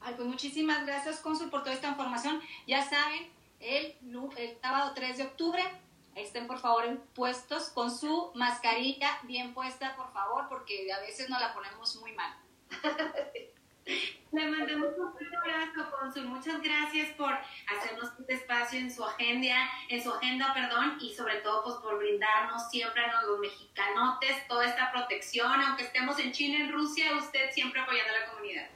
[0.01, 2.41] Ay, pues muchísimas gracias, Consul, por toda esta información.
[2.67, 3.31] Ya saben,
[3.61, 3.97] el,
[4.37, 5.63] el sábado 3 de octubre
[6.15, 11.29] estén por favor en puestos con su mascarilla bien puesta, por favor, porque a veces
[11.29, 12.35] no la ponemos muy mal.
[13.87, 16.25] Le mandamos un abrazo, Consul.
[16.25, 21.37] Muchas gracias por hacernos este espacio en su agenda, en su agenda, perdón, y sobre
[21.37, 26.65] todo pues por brindarnos siempre a los mexicanotes toda esta protección, aunque estemos en China,
[26.65, 28.69] en Rusia, usted siempre apoyando a la comunidad.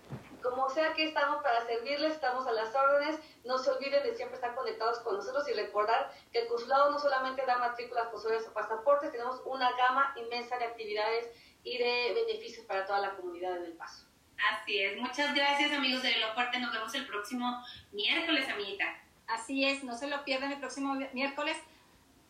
[0.42, 3.18] Como sea que estamos para servirles, estamos a las órdenes.
[3.44, 6.98] No se olviden de siempre estar conectados con nosotros y recordar que el consulado no
[6.98, 11.28] solamente da matrículas, posores o pasaportes, tenemos una gama inmensa de actividades
[11.64, 14.09] y de beneficios para toda la comunidad en El Paso.
[14.48, 14.98] Así es.
[14.98, 16.58] Muchas gracias, amigos de Lo Fuerte.
[16.58, 17.62] Nos vemos el próximo
[17.92, 18.84] miércoles, amiguita.
[19.26, 19.84] Así es.
[19.84, 21.56] No se lo pierdan el próximo miércoles.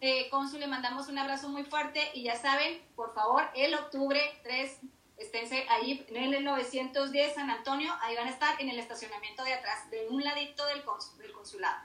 [0.01, 4.21] Eh, Consul, le mandamos un abrazo muy fuerte y ya saben, por favor, el octubre
[4.43, 4.81] 3
[5.19, 9.53] esténse ahí en el 910 San Antonio, ahí van a estar en el estacionamiento de
[9.53, 10.83] atrás, de un ladito del,
[11.19, 11.83] del consulado.